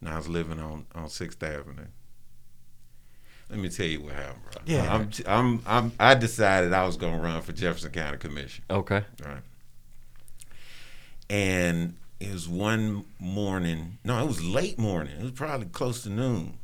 And 0.00 0.08
I 0.08 0.16
was 0.16 0.28
living 0.28 0.58
on 0.58 0.86
on 0.94 1.10
Sixth 1.10 1.42
Avenue. 1.42 1.88
Let 3.50 3.58
me 3.58 3.68
tell 3.68 3.86
you 3.86 4.00
what 4.00 4.14
happened, 4.14 4.42
bro. 4.50 4.62
Yeah. 4.64 4.94
I'm, 4.94 5.10
I'm, 5.26 5.62
I'm, 5.66 5.92
I 6.00 6.14
decided 6.14 6.72
I 6.72 6.86
was 6.86 6.96
gonna 6.96 7.20
run 7.20 7.42
for 7.42 7.52
Jefferson 7.52 7.90
County 7.90 8.16
Commission. 8.16 8.64
Okay. 8.70 9.04
Right. 9.22 9.42
And 11.32 11.96
it 12.20 12.30
was 12.30 12.46
one 12.46 13.06
morning. 13.18 13.96
No, 14.04 14.22
it 14.22 14.26
was 14.26 14.44
late 14.44 14.78
morning. 14.78 15.14
It 15.18 15.22
was 15.22 15.32
probably 15.32 15.66
close 15.68 16.02
to 16.02 16.10
noon. 16.10 16.58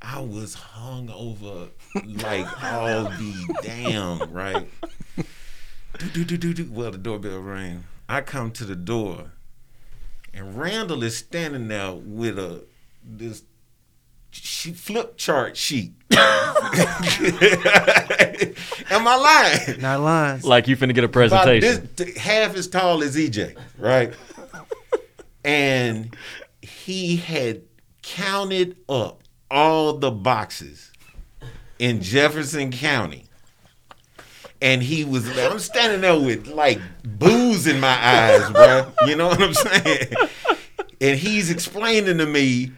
I 0.00 0.20
was 0.20 0.54
hung 0.54 1.10
over 1.10 1.70
like 2.06 2.62
all 2.62 3.04
the 3.04 3.58
damn, 3.64 4.32
right? 4.32 4.68
Do, 5.98 6.08
do, 6.10 6.24
do, 6.24 6.36
do, 6.36 6.54
do. 6.54 6.70
Well, 6.70 6.92
the 6.92 6.98
doorbell 6.98 7.40
rang. 7.40 7.86
I 8.08 8.20
come 8.20 8.52
to 8.52 8.64
the 8.64 8.76
door, 8.76 9.32
and 10.32 10.56
Randall 10.56 11.02
is 11.02 11.16
standing 11.16 11.66
there 11.66 11.92
with 11.92 12.38
a 12.38 12.66
this 13.02 13.42
she 14.30 14.72
flip 14.72 15.16
chart 15.16 15.56
sheet. 15.56 15.92
Am 16.10 16.20
I 19.06 19.16
lying? 19.66 19.80
Not 19.80 20.00
lines. 20.00 20.44
Like 20.44 20.68
you 20.68 20.76
finna 20.76 20.94
get 20.94 21.04
a 21.04 21.08
presentation. 21.08 21.88
this 21.96 22.16
half 22.16 22.54
as 22.56 22.68
tall 22.68 23.02
as 23.02 23.16
EJ, 23.16 23.56
right? 23.78 24.14
and 25.44 26.14
he 26.62 27.16
had 27.16 27.62
counted 28.02 28.76
up 28.88 29.22
all 29.50 29.94
the 29.94 30.10
boxes 30.10 30.92
in 31.78 32.02
Jefferson 32.02 32.70
County. 32.70 33.24
And 34.60 34.82
he 34.82 35.04
was, 35.04 35.38
I'm 35.38 35.60
standing 35.60 36.00
there 36.00 36.18
with 36.18 36.48
like 36.48 36.80
booze 37.04 37.66
in 37.68 37.78
my 37.78 37.96
eyes, 38.04 38.50
bro. 38.50 38.90
You 39.06 39.14
know 39.14 39.28
what 39.28 39.40
I'm 39.40 39.54
saying? 39.54 40.12
And 41.00 41.16
he's 41.16 41.48
explaining 41.48 42.18
to 42.18 42.26
me, 42.26 42.72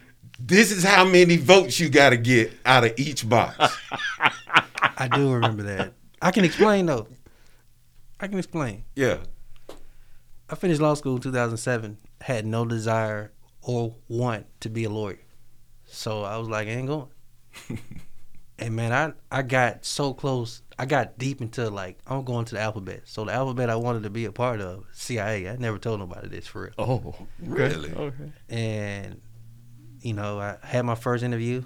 this 0.47 0.71
is 0.71 0.83
how 0.83 1.05
many 1.05 1.37
votes 1.37 1.79
you 1.79 1.89
got 1.89 2.09
to 2.11 2.17
get 2.17 2.51
out 2.65 2.83
of 2.83 2.93
each 2.97 3.27
box. 3.27 3.57
I 4.97 5.07
do 5.07 5.31
remember 5.33 5.63
that. 5.63 5.93
I 6.21 6.31
can 6.31 6.43
explain 6.45 6.85
though. 6.85 7.07
I 8.19 8.27
can 8.27 8.37
explain. 8.37 8.83
Yeah. 8.95 9.17
I 10.49 10.55
finished 10.55 10.81
law 10.81 10.93
school 10.93 11.15
in 11.15 11.21
2007. 11.21 11.97
Had 12.21 12.45
no 12.45 12.65
desire 12.65 13.31
or 13.61 13.95
want 14.07 14.45
to 14.61 14.69
be 14.69 14.83
a 14.83 14.89
lawyer, 14.89 15.19
so 15.85 16.23
I 16.23 16.37
was 16.37 16.47
like, 16.47 16.67
I 16.67 16.71
ain't 16.71 16.87
going. 16.87 17.07
and 18.59 18.75
man, 18.75 18.91
I 18.91 19.37
I 19.39 19.41
got 19.41 19.85
so 19.85 20.13
close. 20.13 20.61
I 20.77 20.85
got 20.85 21.17
deep 21.17 21.41
into 21.41 21.69
like 21.69 21.99
I'm 22.05 22.23
going 22.23 22.45
to 22.45 22.55
the 22.55 22.61
alphabet. 22.61 23.01
So 23.05 23.25
the 23.25 23.31
alphabet 23.33 23.69
I 23.69 23.75
wanted 23.75 24.03
to 24.03 24.09
be 24.09 24.25
a 24.25 24.31
part 24.31 24.61
of 24.61 24.85
CIA. 24.93 25.49
I 25.49 25.55
never 25.57 25.77
told 25.77 25.99
nobody 25.99 26.27
this 26.27 26.47
for 26.47 26.63
real. 26.63 26.73
Oh, 26.77 27.27
Really? 27.39 27.91
Okay. 27.91 28.31
and 28.49 29.21
you 30.01 30.13
know 30.13 30.39
I 30.39 30.57
had 30.63 30.85
my 30.85 30.95
first 30.95 31.23
interview, 31.23 31.63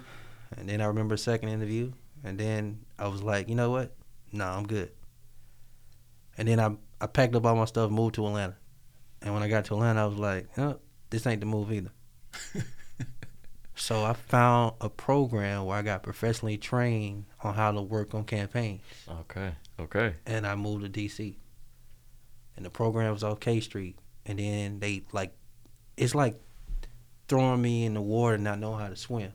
and 0.56 0.68
then 0.68 0.80
I 0.80 0.86
remember 0.86 1.14
a 1.14 1.18
second 1.18 1.48
interview, 1.50 1.92
and 2.24 2.38
then 2.38 2.80
I 2.98 3.08
was 3.08 3.22
like, 3.22 3.48
you 3.48 3.54
know 3.54 3.70
what? 3.70 3.94
No, 4.32 4.44
I'm 4.46 4.66
good. 4.66 4.90
And 6.38 6.46
then 6.48 6.60
I 6.60 6.76
I 7.00 7.06
packed 7.06 7.34
up 7.34 7.44
all 7.46 7.56
my 7.56 7.64
stuff, 7.64 7.90
moved 7.90 8.14
to 8.16 8.26
Atlanta, 8.26 8.56
and 9.22 9.32
when 9.34 9.42
I 9.42 9.48
got 9.48 9.64
to 9.66 9.74
Atlanta, 9.74 10.02
I 10.02 10.06
was 10.06 10.18
like, 10.18 10.48
oh, 10.58 10.78
this 11.10 11.26
ain't 11.26 11.40
the 11.40 11.46
move 11.46 11.72
either. 11.72 11.90
so 13.74 14.04
I 14.04 14.14
found 14.14 14.74
a 14.80 14.88
program 14.88 15.64
where 15.66 15.76
I 15.78 15.82
got 15.82 16.02
professionally 16.02 16.56
trained 16.58 17.26
on 17.42 17.54
how 17.54 17.72
to 17.72 17.82
work 17.82 18.14
on 18.14 18.24
campaigns, 18.24 18.82
Okay. 19.08 19.52
Okay. 19.78 20.14
and 20.26 20.46
I 20.46 20.54
moved 20.54 20.84
to 20.84 21.00
DC. 21.00 21.36
And 22.56 22.64
the 22.64 22.70
program 22.70 23.12
was 23.12 23.22
off 23.22 23.38
K 23.40 23.60
Street, 23.60 23.98
and 24.24 24.38
then 24.38 24.78
they 24.80 25.04
like, 25.12 25.34
it's 25.98 26.14
like 26.14 26.40
throwing 27.28 27.60
me 27.62 27.84
in 27.84 27.94
the 27.94 28.00
water, 28.00 28.38
not 28.38 28.58
knowing 28.58 28.80
how 28.80 28.88
to 28.88 28.96
swim. 28.96 29.32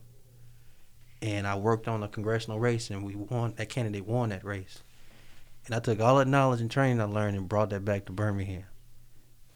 And 1.22 1.46
I 1.46 1.56
worked 1.56 1.88
on 1.88 2.02
a 2.04 2.08
congressional 2.08 2.60
race, 2.60 2.90
and 2.90 3.04
we 3.04 3.16
won. 3.16 3.54
That 3.58 3.70
candidate 3.70 4.06
won 4.08 4.30
that 4.30 4.44
race. 4.44 4.80
And 5.68 5.76
I 5.76 5.80
took 5.80 6.00
all 6.00 6.18
that 6.18 6.28
knowledge 6.28 6.62
and 6.62 6.72
training 6.72 7.00
I 7.00 7.04
learned 7.04 7.38
and 7.38 7.48
brought 7.48 7.70
that 7.70 7.86
back 7.86 8.06
to 8.08 8.12
Birmingham. 8.12 8.64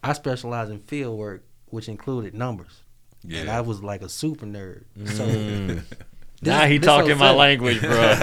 I 0.04 0.12
specialized 0.12 0.70
in 0.70 0.78
field 0.80 1.18
work, 1.18 1.44
which 1.66 1.88
included 1.88 2.34
numbers. 2.34 2.82
And 3.28 3.50
I 3.50 3.60
was 3.62 3.82
like 3.82 4.02
a 4.02 4.08
super 4.08 4.46
nerd. 4.46 4.84
So 5.08 5.26
Mm. 5.26 5.66
this- 5.88 5.98
now 6.42 6.66
he 6.66 6.78
talking 6.78 7.18
my 7.18 7.32
language, 7.32 7.80
bro. 7.80 8.14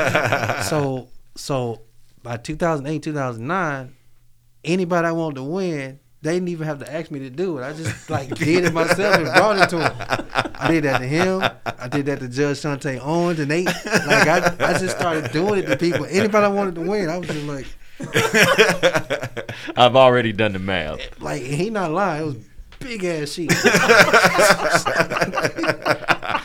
so 0.69 1.09
so 1.35 1.81
by 2.21 2.37
2008 2.37 3.01
2009 3.03 3.93
anybody 4.63 5.07
i 5.07 5.11
wanted 5.11 5.35
to 5.35 5.43
win 5.43 5.99
they 6.23 6.33
didn't 6.35 6.49
even 6.49 6.65
have 6.65 6.79
to 6.79 6.91
ask 6.91 7.11
me 7.11 7.19
to 7.19 7.29
do 7.29 7.59
it 7.59 7.63
i 7.63 7.71
just 7.73 8.09
like 8.09 8.33
did 8.35 8.63
it 8.65 8.73
myself 8.73 9.15
and 9.17 9.25
brought 9.25 9.59
it 9.59 9.69
to 9.69 9.77
him. 9.77 9.91
i 10.55 10.67
did 10.71 10.83
that 10.85 10.97
to 10.99 11.05
him 11.05 11.43
i 11.77 11.87
did 11.87 12.05
that 12.07 12.19
to 12.19 12.27
judge 12.27 12.57
Shante 12.57 12.99
owens 13.03 13.39
and 13.39 13.51
they 13.51 13.65
like 13.65 14.27
I, 14.27 14.55
I 14.59 14.73
just 14.79 14.97
started 14.97 15.31
doing 15.31 15.59
it 15.63 15.67
to 15.67 15.77
people 15.77 16.05
anybody 16.09 16.45
i 16.45 16.47
wanted 16.47 16.73
to 16.75 16.81
win 16.81 17.09
i 17.09 17.17
was 17.17 17.27
just 17.27 17.45
like 17.45 17.67
I've 19.77 19.95
already 19.95 20.33
done 20.33 20.53
the 20.53 20.59
math. 20.59 20.99
like 21.21 21.43
he 21.43 21.69
not 21.69 21.91
lying 21.91 22.21
it 22.21 22.25
was 22.25 22.35
big 22.79 23.03
ass 23.05 23.29
sheet 23.33 23.51
I 23.53 23.57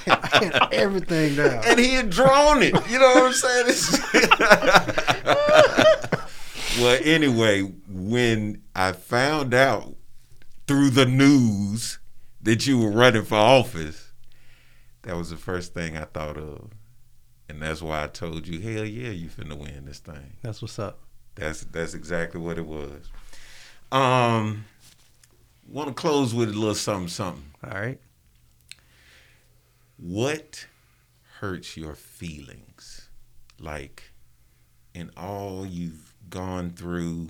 had 0.45 0.69
everything 0.73 1.37
down 1.37 1.63
and 1.67 1.79
he 1.79 1.95
had 1.95 2.11
drawn 2.11 2.63
it. 2.63 2.75
You 2.89 2.99
know 2.99 3.15
what 3.15 3.25
I'm 3.25 3.33
saying? 3.33 3.67
Well, 6.81 7.01
anyway, 7.03 7.63
when 7.89 8.63
I 8.75 8.93
found 8.93 9.53
out 9.53 9.97
through 10.69 10.91
the 10.91 11.07
news 11.07 11.99
that 12.41 12.69
you 12.69 12.79
were 12.79 12.93
running 12.93 13.25
for 13.25 13.35
office, 13.35 14.13
that 15.03 15.17
was 15.17 15.31
the 15.31 15.37
first 15.37 15.75
thing 15.75 15.97
I 15.97 16.05
thought 16.05 16.37
of. 16.37 16.71
And 17.49 17.61
that's 17.61 17.83
why 17.83 18.05
I 18.05 18.07
told 18.07 18.47
you, 18.47 18.61
hell 18.61 18.85
yeah, 18.85 19.11
you 19.11 19.29
finna 19.29 19.59
win 19.59 19.87
this 19.87 19.99
thing. 19.99 20.37
that's 20.43 20.63
what's 20.63 20.79
up 20.79 21.01
That's 21.35 21.63
that's 21.65 21.95
exactly 21.95 22.41
what 22.41 22.59
it 22.59 22.67
was. 22.67 23.11
Um 23.91 24.65
want 25.67 25.89
to 25.89 25.95
close 25.95 26.33
with 26.33 26.51
a 26.51 26.53
little 26.53 26.75
something 26.75 27.09
something. 27.09 27.45
all 27.65 27.71
right 27.71 27.99
What 29.97 30.67
hurts 31.41 31.77
your 31.77 31.95
feelings? 31.95 33.09
Like 33.59 34.13
in 34.95 35.11
all 35.17 35.67
you've 35.67 36.08
gone 36.31 36.71
through, 36.71 37.29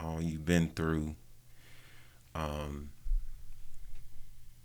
all 0.00 0.20
you've 0.20 0.44
been 0.44 0.70
through, 0.70 1.14
um, 2.34 2.90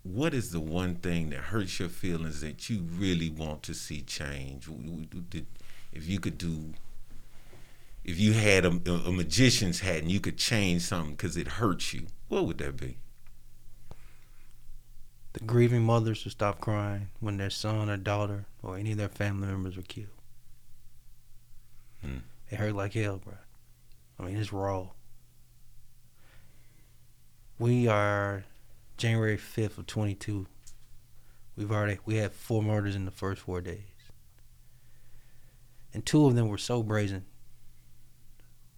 what 0.02 0.32
is 0.32 0.50
the 0.52 0.60
one 0.60 0.94
thing 0.96 1.30
that 1.30 1.40
hurts 1.40 1.78
your 1.78 1.88
feelings 1.88 2.40
that 2.40 2.70
you 2.70 2.80
really 2.80 3.28
want 3.30 3.62
to 3.64 3.74
see 3.74 4.00
change? 4.02 4.66
W- 4.66 5.04
w- 5.04 5.24
did- 5.28 5.46
If 5.92 6.08
you 6.08 6.18
could 6.20 6.38
do, 6.38 6.72
if 8.04 8.18
you 8.18 8.32
had 8.32 8.64
a, 8.64 8.70
a 8.70 9.12
magician's 9.12 9.80
hat 9.80 9.98
and 9.98 10.10
you 10.10 10.20
could 10.20 10.38
change 10.38 10.82
something 10.82 11.12
because 11.14 11.36
it 11.36 11.46
hurts 11.48 11.92
you, 11.92 12.06
what 12.28 12.46
would 12.46 12.58
that 12.58 12.76
be? 12.76 12.96
The 15.34 15.40
grieving 15.40 15.82
mothers 15.82 16.22
to 16.22 16.30
stop 16.30 16.60
crying 16.60 17.08
when 17.20 17.36
their 17.36 17.50
son 17.50 17.90
or 17.90 17.96
daughter 17.98 18.46
or 18.62 18.78
any 18.78 18.92
of 18.92 18.98
their 18.98 19.08
family 19.10 19.46
members 19.48 19.76
were 19.76 19.82
killed. 19.82 20.08
Hmm. 22.02 22.18
It 22.50 22.56
hurt 22.56 22.74
like 22.74 22.94
hell, 22.94 23.18
bro. 23.18 23.34
I 24.18 24.22
mean, 24.24 24.36
it's 24.36 24.52
raw. 24.52 24.88
We 27.58 27.88
are 27.88 28.44
January 28.96 29.36
fifth 29.36 29.78
of 29.78 29.86
twenty 29.86 30.14
two. 30.14 30.46
We've 31.56 31.70
already 31.70 31.98
we 32.04 32.16
had 32.16 32.32
four 32.32 32.62
murders 32.62 32.94
in 32.94 33.04
the 33.04 33.10
first 33.10 33.42
four 33.42 33.60
days, 33.60 33.80
and 35.92 36.06
two 36.06 36.24
of 36.24 36.34
them 36.34 36.48
were 36.48 36.58
so 36.58 36.82
brazen. 36.82 37.24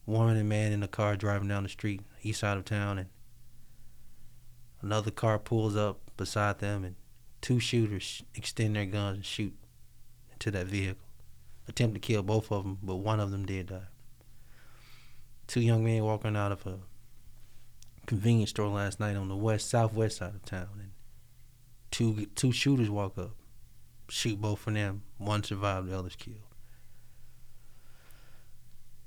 Woman 0.06 0.36
and 0.36 0.48
man 0.48 0.72
in 0.72 0.82
a 0.82 0.88
car 0.88 1.14
driving 1.14 1.48
down 1.48 1.62
the 1.62 1.68
street, 1.68 2.00
east 2.22 2.40
side 2.40 2.56
of 2.56 2.64
town, 2.64 2.98
and 2.98 3.08
another 4.82 5.10
car 5.10 5.38
pulls 5.38 5.76
up 5.76 6.00
beside 6.16 6.58
them, 6.58 6.82
and 6.84 6.96
two 7.40 7.60
shooters 7.60 8.22
extend 8.34 8.74
their 8.74 8.86
guns 8.86 9.16
and 9.16 9.24
shoot 9.24 9.54
into 10.32 10.50
that 10.50 10.66
vehicle. 10.66 11.09
Attempt 11.70 11.94
to 11.94 12.00
kill 12.00 12.24
both 12.24 12.50
of 12.50 12.64
them, 12.64 12.78
but 12.82 12.96
one 12.96 13.20
of 13.20 13.30
them 13.30 13.46
did 13.46 13.68
die. 13.68 13.86
Two 15.46 15.60
young 15.60 15.84
men 15.84 16.02
walking 16.02 16.36
out 16.36 16.50
of 16.50 16.66
a 16.66 16.80
convenience 18.06 18.50
store 18.50 18.66
last 18.66 18.98
night 18.98 19.16
on 19.16 19.28
the 19.28 19.36
west 19.36 19.70
southwest 19.70 20.16
side 20.16 20.34
of 20.34 20.44
town, 20.44 20.68
and 20.80 20.90
two 21.92 22.26
two 22.34 22.50
shooters 22.50 22.90
walk 22.90 23.16
up, 23.16 23.36
shoot 24.08 24.40
both 24.40 24.66
of 24.66 24.74
them. 24.74 25.02
One 25.18 25.44
survived, 25.44 25.88
the 25.88 25.96
other's 25.96 26.16
killed. 26.16 26.38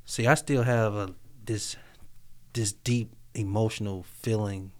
See, 0.05 0.25
I 0.25 0.35
still 0.35 0.63
have 0.63 0.93
a 0.93 1.15
this 1.43 1.75
this 2.53 2.71
deep 2.71 3.13
emotional 3.35 4.03
feeling 4.03 4.71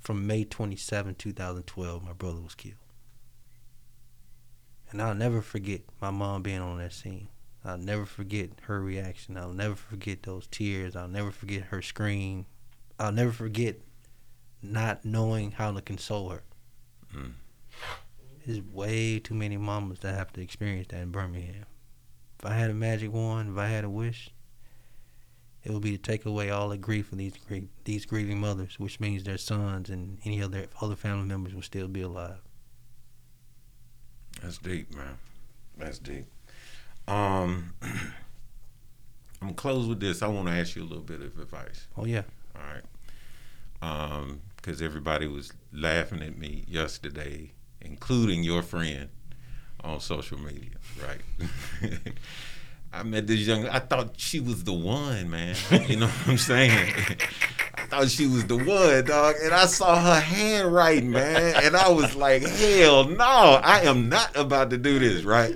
from 0.00 0.28
May 0.28 0.44
27, 0.44 1.16
2012, 1.16 2.04
my 2.04 2.12
brother 2.12 2.40
was 2.40 2.54
killed. 2.54 2.81
And 4.92 5.00
I'll 5.00 5.14
never 5.14 5.40
forget 5.40 5.80
my 6.00 6.10
mom 6.10 6.42
being 6.42 6.60
on 6.60 6.78
that 6.78 6.92
scene. 6.92 7.28
I'll 7.64 7.78
never 7.78 8.04
forget 8.04 8.50
her 8.62 8.80
reaction. 8.80 9.38
I'll 9.38 9.52
never 9.52 9.74
forget 9.74 10.22
those 10.22 10.46
tears. 10.48 10.94
I'll 10.94 11.08
never 11.08 11.30
forget 11.30 11.62
her 11.64 11.80
scream. 11.80 12.46
I'll 12.98 13.12
never 13.12 13.32
forget 13.32 13.76
not 14.62 15.04
knowing 15.04 15.52
how 15.52 15.72
to 15.72 15.80
console 15.80 16.28
her. 16.28 16.42
Mm. 17.14 17.32
There's 18.44 18.60
way 18.60 19.18
too 19.18 19.34
many 19.34 19.56
mamas 19.56 20.00
that 20.00 20.14
have 20.14 20.32
to 20.34 20.42
experience 20.42 20.88
that 20.90 21.00
in 21.00 21.10
Birmingham. 21.10 21.66
If 22.38 22.46
I 22.46 22.54
had 22.54 22.70
a 22.70 22.74
magic 22.74 23.12
wand, 23.12 23.52
if 23.52 23.58
I 23.58 23.68
had 23.68 23.84
a 23.84 23.90
wish, 23.90 24.30
it 25.64 25.72
would 25.72 25.82
be 25.82 25.96
to 25.96 26.02
take 26.02 26.26
away 26.26 26.50
all 26.50 26.68
the 26.68 26.76
grief 26.76 27.12
of 27.12 27.18
these 27.18 27.34
these 27.84 28.04
grieving 28.04 28.40
mothers, 28.40 28.78
which 28.78 28.98
means 28.98 29.22
their 29.22 29.38
sons 29.38 29.88
and 29.88 30.18
any 30.24 30.42
other 30.42 30.66
other 30.80 30.96
family 30.96 31.26
members 31.26 31.54
will 31.54 31.62
still 31.62 31.88
be 31.88 32.02
alive. 32.02 32.40
That's 34.42 34.58
deep, 34.58 34.94
man. 34.94 35.18
That's 35.78 35.98
deep. 35.98 36.26
Um, 37.06 37.74
I'm 37.82 39.48
gonna 39.48 39.54
close 39.54 39.86
with 39.86 40.00
this. 40.00 40.22
I 40.22 40.26
want 40.28 40.48
to 40.48 40.54
ask 40.54 40.76
you 40.76 40.82
a 40.82 40.84
little 40.84 41.02
bit 41.04 41.20
of 41.20 41.38
advice. 41.38 41.86
Oh 41.96 42.04
yeah, 42.04 42.22
All 42.56 42.62
right. 42.62 42.82
Um, 43.82 44.40
because 44.56 44.80
everybody 44.80 45.26
was 45.26 45.52
laughing 45.72 46.22
at 46.22 46.38
me 46.38 46.64
yesterday, 46.68 47.52
including 47.80 48.44
your 48.44 48.62
friend 48.62 49.08
on 49.82 50.00
social 50.00 50.38
media, 50.38 50.70
right? 51.02 51.90
I 52.92 53.02
met 53.02 53.26
this 53.26 53.40
young. 53.40 53.66
I 53.66 53.80
thought 53.80 54.14
she 54.18 54.38
was 54.38 54.62
the 54.64 54.72
one, 54.72 55.30
man. 55.30 55.56
You 55.88 55.96
know 55.96 56.06
what 56.06 56.28
I'm 56.28 56.38
saying? 56.38 56.94
I 57.92 58.00
thought 58.00 58.10
she 58.10 58.26
was 58.26 58.46
the 58.46 58.56
one, 58.56 59.04
dog. 59.04 59.36
And 59.42 59.52
I 59.52 59.66
saw 59.66 60.00
her 60.00 60.18
handwriting, 60.18 61.10
man, 61.10 61.62
and 61.62 61.76
I 61.76 61.90
was 61.90 62.14
like, 62.16 62.42
hell 62.42 63.04
no, 63.04 63.24
I 63.62 63.82
am 63.82 64.08
not 64.08 64.34
about 64.34 64.70
to 64.70 64.78
do 64.78 64.98
this, 64.98 65.24
right? 65.24 65.54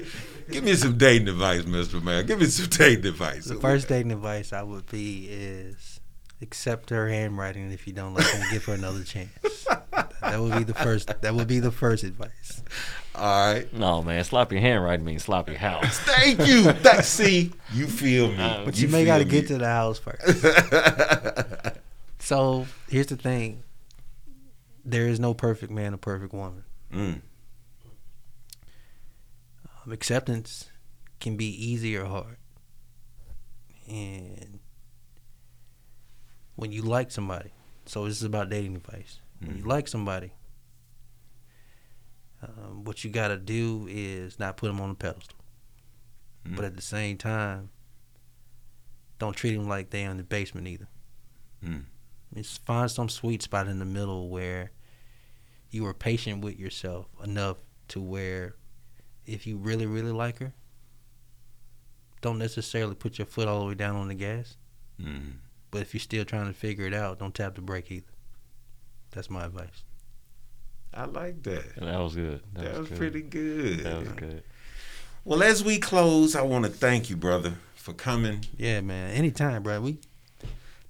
Give 0.51 0.63
me 0.63 0.75
some 0.75 0.99
dating 0.99 1.29
advice, 1.29 1.65
Mister 1.65 1.99
Man. 2.01 2.27
Give 2.27 2.39
me 2.39 2.47
some 2.47 2.69
dating 2.69 3.07
advice. 3.07 3.47
the 3.47 3.55
first 3.57 3.89
dating 3.89 4.13
advice 4.13 4.53
I 4.53 4.63
would 4.63 4.87
be 4.91 5.29
is 5.31 5.99
accept 6.43 6.91
her 6.91 7.09
handwriting. 7.09 7.73
If 7.73 7.87
you 7.87 7.95
don't 7.95 8.13
like 8.13 8.27
her, 8.27 8.45
give 8.53 8.65
her 8.67 8.75
another 8.75 9.03
chance. 9.03 9.31
That 10.21 10.41
would 10.41 10.57
be 10.59 10.65
the 10.65 10.75
first. 10.75 11.09
That 11.23 11.35
would 11.35 11.49
be 11.49 11.59
the 11.61 11.73
first 11.73 12.05
advice. 12.05 12.63
All 13.15 13.55
right. 13.55 13.73
No, 13.73 14.03
man, 14.03 14.23
sloppy 14.25 14.61
handwriting 14.61 15.07
means 15.07 15.25
sloppy 15.25 15.55
house. 15.55 15.99
Thank 16.01 16.47
you. 16.47 16.65
That, 16.65 17.07
see, 17.07 17.53
you 17.73 17.87
feel 17.87 18.29
me. 18.29 18.43
Uh, 18.43 18.65
But 18.67 18.79
you, 18.79 18.89
may 18.89 19.07
got 19.07 19.19
to 19.19 19.25
get 19.25 19.49
to 19.49 19.57
the 19.57 19.67
house 19.67 19.99
first. 19.99 20.45
So 22.27 22.67
here's 22.89 23.07
the 23.07 23.17
thing: 23.17 23.63
there 24.85 25.07
is 25.07 25.21
no 25.21 25.33
perfect 25.33 25.71
man 25.71 25.95
or 25.95 25.97
perfect 25.97 26.33
woman. 26.35 26.65
mm, 26.93 27.21
Um, 29.85 29.93
acceptance 29.93 30.69
can 31.21 31.37
be 31.37 31.47
easy 31.47 31.97
or 31.97 32.05
hard, 32.07 32.39
and 33.89 34.59
when 36.57 36.73
you 36.73 36.83
like 36.83 37.13
somebody, 37.13 37.53
so 37.85 38.07
this 38.07 38.17
is 38.17 38.25
about 38.25 38.49
dating 38.51 38.75
advice. 38.75 39.21
When 39.39 39.59
you 39.59 39.63
Mhm. 39.63 39.67
like 39.69 39.87
somebody, 39.87 40.33
um, 42.43 42.83
what 42.83 43.05
you 43.05 43.11
got 43.11 43.29
to 43.29 43.37
do 43.37 43.87
is 43.89 44.41
not 44.41 44.57
put 44.57 44.67
them 44.67 44.81
on 44.81 44.91
a 44.91 44.95
pedestal, 44.97 45.39
Mm. 46.45 46.57
but 46.57 46.65
at 46.65 46.75
the 46.75 46.83
same 46.83 47.19
time, 47.19 47.71
don't 49.21 49.37
treat 49.37 49.55
them 49.55 49.69
like 49.69 49.91
they're 49.91 50.11
in 50.11 50.17
the 50.17 50.25
basement 50.25 50.67
either. 50.67 50.89
Mm. 51.63 51.85
Just 52.35 52.65
find 52.67 52.91
some 52.91 53.09
sweet 53.09 53.43
spot 53.43 53.67
in 53.69 53.79
the 53.79 53.85
middle 53.85 54.29
where 54.29 54.73
you 55.71 55.87
are 55.87 55.95
patient 55.95 56.45
with 56.45 56.59
yourself 56.59 57.07
enough 57.25 57.57
to 57.89 58.01
where 58.01 58.57
if 59.27 59.47
you 59.47 59.57
really, 59.57 59.87
really 59.87 60.13
like 60.13 60.39
her, 60.39 60.53
don't 62.21 62.39
necessarily 62.39 62.95
put 62.95 63.19
your 63.19 63.27
foot 63.27 63.49
all 63.49 63.61
the 63.61 63.67
way 63.67 63.75
down 63.75 63.97
on 63.97 64.09
the 64.09 64.15
gas. 64.15 64.57
mm. 65.01 65.33
But 65.71 65.83
if 65.83 65.93
you're 65.95 66.01
still 66.01 66.25
trying 66.25 66.47
to 66.47 66.53
figure 66.53 66.87
it 66.87 66.95
out, 66.95 67.19
don't 67.19 67.35
tap 67.35 67.55
the 67.55 67.61
brake 67.61 67.91
either. 67.91 68.07
That's 69.11 69.29
my 69.29 69.45
advice. 69.45 69.83
I 70.95 71.05
like 71.05 71.43
that. 71.43 71.77
That 71.77 71.99
was 71.99 72.15
good. 72.15 72.41
That, 72.55 72.65
That, 72.65 72.81
was, 72.81 72.89
good. 72.89 72.99
pretty 72.99 73.23
good. 73.23 73.81
That 73.81 73.99
was 74.01 74.09
good. 74.11 74.43
Well, 75.25 75.43
as 75.43 75.63
we 75.63 75.79
close, 75.79 76.35
I 76.37 76.43
want 76.43 76.65
to 76.65 76.71
thank 76.71 77.11
you, 77.11 77.17
brother, 77.17 77.55
for 77.75 77.93
coming. 77.93 78.45
Yeah, 78.57 78.81
man. 78.81 79.11
Anytime, 79.11 79.63
bro. 79.63 79.81
We 79.81 79.99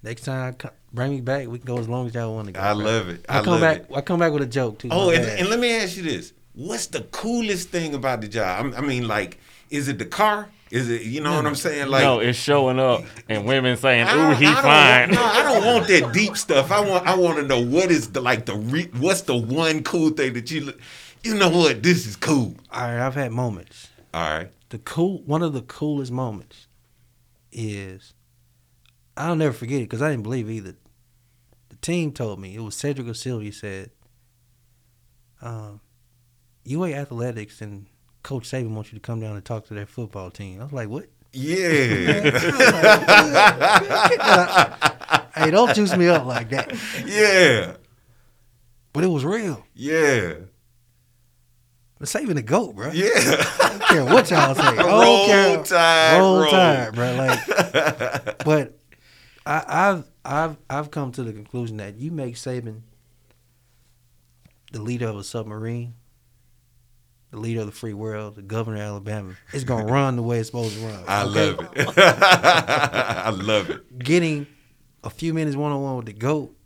next 0.02 0.22
time 0.22 0.54
co- 0.54 0.70
bring 0.92 1.10
me 1.12 1.20
back. 1.20 1.48
We 1.48 1.58
can 1.58 1.66
go 1.66 1.78
as 1.78 1.88
long 1.88 2.06
as 2.06 2.14
y'all 2.14 2.34
want 2.34 2.46
to 2.46 2.52
go. 2.52 2.60
I 2.60 2.74
bro. 2.74 2.84
love 2.84 3.08
it. 3.08 3.24
I, 3.28 3.38
I 3.38 3.42
come 3.42 3.52
love 3.52 3.60
back. 3.60 3.78
it. 3.78 3.86
I 3.94 4.00
come 4.00 4.18
back 4.20 4.32
with 4.32 4.42
a 4.42 4.46
joke 4.46 4.78
too. 4.78 4.88
Oh, 4.90 5.10
and, 5.10 5.24
and 5.24 5.48
let 5.48 5.58
me 5.58 5.72
ask 5.72 5.96
you 5.96 6.02
this: 6.02 6.32
What's 6.54 6.86
the 6.86 7.02
coolest 7.02 7.68
thing 7.70 7.94
about 7.94 8.20
the 8.20 8.28
job? 8.28 8.64
I'm- 8.64 8.74
I 8.76 8.80
mean, 8.80 9.06
like, 9.08 9.38
is 9.70 9.88
it 9.88 9.98
the 9.98 10.06
car? 10.06 10.48
Is 10.68 10.90
it 10.90 11.02
you 11.02 11.20
know 11.20 11.36
what 11.36 11.46
I'm 11.46 11.54
saying? 11.54 11.88
Like, 11.88 12.02
no, 12.02 12.18
it's 12.18 12.36
showing 12.36 12.80
up 12.80 13.02
and 13.28 13.46
women 13.46 13.76
saying, 13.76 14.04
I 14.08 14.32
"Ooh, 14.32 14.34
he 14.34 14.46
fine." 14.46 15.10
Want, 15.10 15.12
no, 15.12 15.22
I 15.24 15.42
don't 15.44 15.64
want 15.64 15.86
that 15.86 16.12
deep 16.12 16.36
stuff. 16.36 16.72
I 16.72 16.80
want 16.80 17.06
I 17.06 17.14
want 17.14 17.36
to 17.36 17.44
know 17.44 17.60
what 17.60 17.90
is 17.92 18.10
the 18.10 18.20
like 18.20 18.46
the 18.46 18.56
re, 18.56 18.88
what's 18.98 19.20
the 19.22 19.36
one 19.36 19.84
cool 19.84 20.10
thing 20.10 20.32
that 20.32 20.50
you 20.50 20.62
look- 20.62 20.80
you 21.22 21.34
know 21.36 21.48
what 21.50 21.82
this 21.84 22.04
is 22.06 22.16
cool. 22.16 22.56
All 22.72 22.82
right, 22.82 22.98
I've 23.06 23.14
had 23.14 23.30
moments. 23.32 23.88
All 24.12 24.28
right. 24.28 24.48
the 24.70 24.78
cool 24.78 25.22
one 25.22 25.42
of 25.42 25.52
the 25.52 25.62
coolest 25.62 26.10
moments 26.10 26.66
is 27.52 28.12
I'll 29.16 29.36
never 29.36 29.52
forget 29.52 29.80
it 29.80 29.84
because 29.84 30.02
I 30.02 30.10
didn't 30.10 30.24
believe 30.24 30.50
either. 30.50 30.74
The 31.70 31.76
team 31.76 32.12
told 32.12 32.38
me 32.38 32.54
it 32.54 32.60
was 32.60 32.74
Cedric 32.74 33.08
or 33.08 33.14
Sylvia 33.14 33.52
said, 33.52 33.90
um, 35.42 35.80
"UA 36.64 36.92
Athletics 36.94 37.60
and 37.60 37.86
Coach 38.22 38.48
Saban 38.50 38.70
wants 38.74 38.92
you 38.92 38.98
to 38.98 39.02
come 39.02 39.20
down 39.20 39.36
and 39.36 39.44
talk 39.44 39.66
to 39.66 39.74
their 39.74 39.86
football 39.86 40.30
team." 40.30 40.60
I 40.60 40.64
was 40.64 40.72
like, 40.72 40.88
"What? 40.88 41.06
Yeah. 41.32 42.22
Hey, 45.36 45.50
don't 45.50 45.74
juice 45.74 45.94
me 45.94 46.08
up 46.08 46.24
like 46.24 46.48
that." 46.48 46.72
yeah. 47.06 47.74
But 48.94 49.04
it 49.04 49.08
was 49.08 49.22
real. 49.22 49.62
Yeah. 49.74 50.32
But 51.98 52.08
Saban 52.08 52.34
the 52.34 52.42
goat, 52.42 52.74
bro. 52.74 52.90
Yeah. 52.92 53.10
I 53.14 53.68
don't 53.68 53.82
care 53.82 54.04
what 54.06 54.30
y'all 54.30 54.54
say. 54.54 54.62
I 54.66 54.74
don't 54.76 55.00
roll 55.02 55.26
care. 55.26 55.62
tide. 55.62 56.18
roll, 56.18 56.40
roll. 56.40 56.50
tide, 56.50 56.94
bro. 56.94 57.14
Like, 57.14 58.38
but 58.44 58.78
I, 59.46 59.64
I've 59.66 60.04
I've 60.24 60.56
I've 60.68 60.90
come 60.90 61.12
to 61.12 61.22
the 61.22 61.32
conclusion 61.32 61.76
that 61.78 61.94
you 61.96 62.10
make 62.10 62.34
Saban 62.34 62.80
the 64.72 64.82
leader 64.82 65.06
of 65.08 65.16
a 65.16 65.24
submarine, 65.24 65.94
the 67.30 67.38
leader 67.38 67.60
of 67.60 67.66
the 67.66 67.72
free 67.72 67.94
world, 67.94 68.34
the 68.34 68.42
governor 68.42 68.76
of 68.78 68.82
Alabama. 68.82 69.34
It's 69.52 69.64
gonna 69.64 69.84
run 69.92 70.16
the 70.16 70.22
way 70.22 70.38
it's 70.38 70.48
supposed 70.48 70.76
to 70.78 70.84
run. 70.86 71.04
I 71.06 71.24
okay? 71.24 71.50
love 71.52 71.70
it. 71.76 71.98
I 71.98 73.30
love 73.30 73.70
it. 73.70 73.98
Getting 73.98 74.46
a 75.04 75.10
few 75.10 75.32
minutes 75.32 75.56
one 75.56 75.72
on 75.72 75.82
one 75.82 75.96
with 75.96 76.06
the 76.06 76.12
goat, 76.12 76.56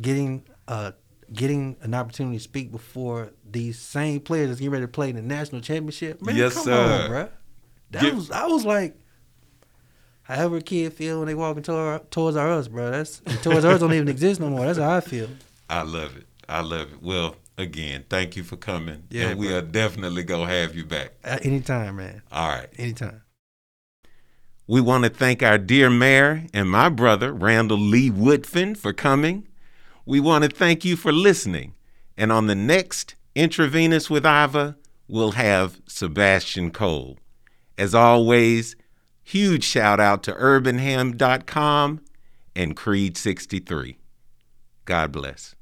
getting 0.00 0.44
a 0.68 0.94
getting 1.32 1.76
an 1.82 1.94
opportunity 1.94 2.36
to 2.38 2.42
speak 2.42 2.70
before 2.72 3.32
these 3.50 3.78
same 3.78 4.20
players 4.20 4.48
that's 4.48 4.60
getting 4.60 4.72
ready 4.72 4.84
to 4.84 4.88
play 4.88 5.10
in 5.10 5.16
the 5.16 5.22
national 5.22 5.60
championship. 5.60 6.22
Man, 6.22 6.36
Yes, 6.36 6.54
come 6.54 6.64
sir. 6.64 7.04
on, 7.04 7.10
bruh. 7.10 7.30
That 7.90 8.02
Give- 8.02 8.16
was 8.16 8.30
I 8.30 8.46
was 8.46 8.64
like, 8.64 8.96
however 10.24 10.58
a 10.58 10.60
kid 10.60 10.92
feel 10.92 11.20
when 11.20 11.28
they 11.28 11.34
walking 11.34 11.62
toward, 11.62 12.10
Toys 12.10 12.36
R 12.36 12.50
Us, 12.50 12.68
bro. 12.68 12.90
That's 12.90 13.20
Toys 13.42 13.64
R 13.64 13.72
Us 13.72 13.80
don't 13.80 13.94
even 13.94 14.08
exist 14.08 14.40
no 14.40 14.50
more. 14.50 14.66
That's 14.66 14.78
how 14.78 14.96
I 14.96 15.00
feel. 15.00 15.28
I 15.70 15.82
love 15.82 16.16
it. 16.16 16.26
I 16.48 16.60
love 16.60 16.92
it. 16.92 17.02
Well, 17.02 17.36
again, 17.56 18.04
thank 18.10 18.36
you 18.36 18.42
for 18.44 18.56
coming. 18.56 19.04
Yeah, 19.10 19.28
and 19.28 19.38
we 19.38 19.48
bro. 19.48 19.58
are 19.58 19.62
definitely 19.62 20.24
gonna 20.24 20.50
have 20.50 20.74
you 20.74 20.84
back. 20.84 21.12
Uh, 21.24 21.38
Anytime, 21.42 21.96
man. 21.96 22.22
All 22.30 22.48
right. 22.48 22.68
Anytime. 22.76 23.22
We 24.66 24.80
want 24.80 25.04
to 25.04 25.10
thank 25.10 25.42
our 25.42 25.58
dear 25.58 25.90
mayor 25.90 26.44
and 26.54 26.70
my 26.70 26.88
brother, 26.88 27.32
Randall 27.32 27.78
Lee 27.78 28.10
Woodfin, 28.10 28.76
for 28.76 28.94
coming. 28.94 29.46
We 30.06 30.20
want 30.20 30.44
to 30.44 30.50
thank 30.50 30.84
you 30.84 30.96
for 30.96 31.12
listening. 31.12 31.74
And 32.16 32.32
on 32.32 32.46
the 32.46 32.54
next 32.54 33.14
Intravenous 33.34 34.08
with 34.08 34.24
Iva, 34.24 34.76
we'll 35.06 35.32
have 35.32 35.80
Sebastian 35.86 36.70
Cole. 36.70 37.18
As 37.76 37.94
always, 37.94 38.74
huge 39.24 39.64
shout 39.64 39.98
out 39.98 40.22
to 40.24 40.32
urbanham.com 40.32 42.00
and 42.54 42.76
Creed63. 42.76 43.96
God 44.84 45.12
bless. 45.12 45.54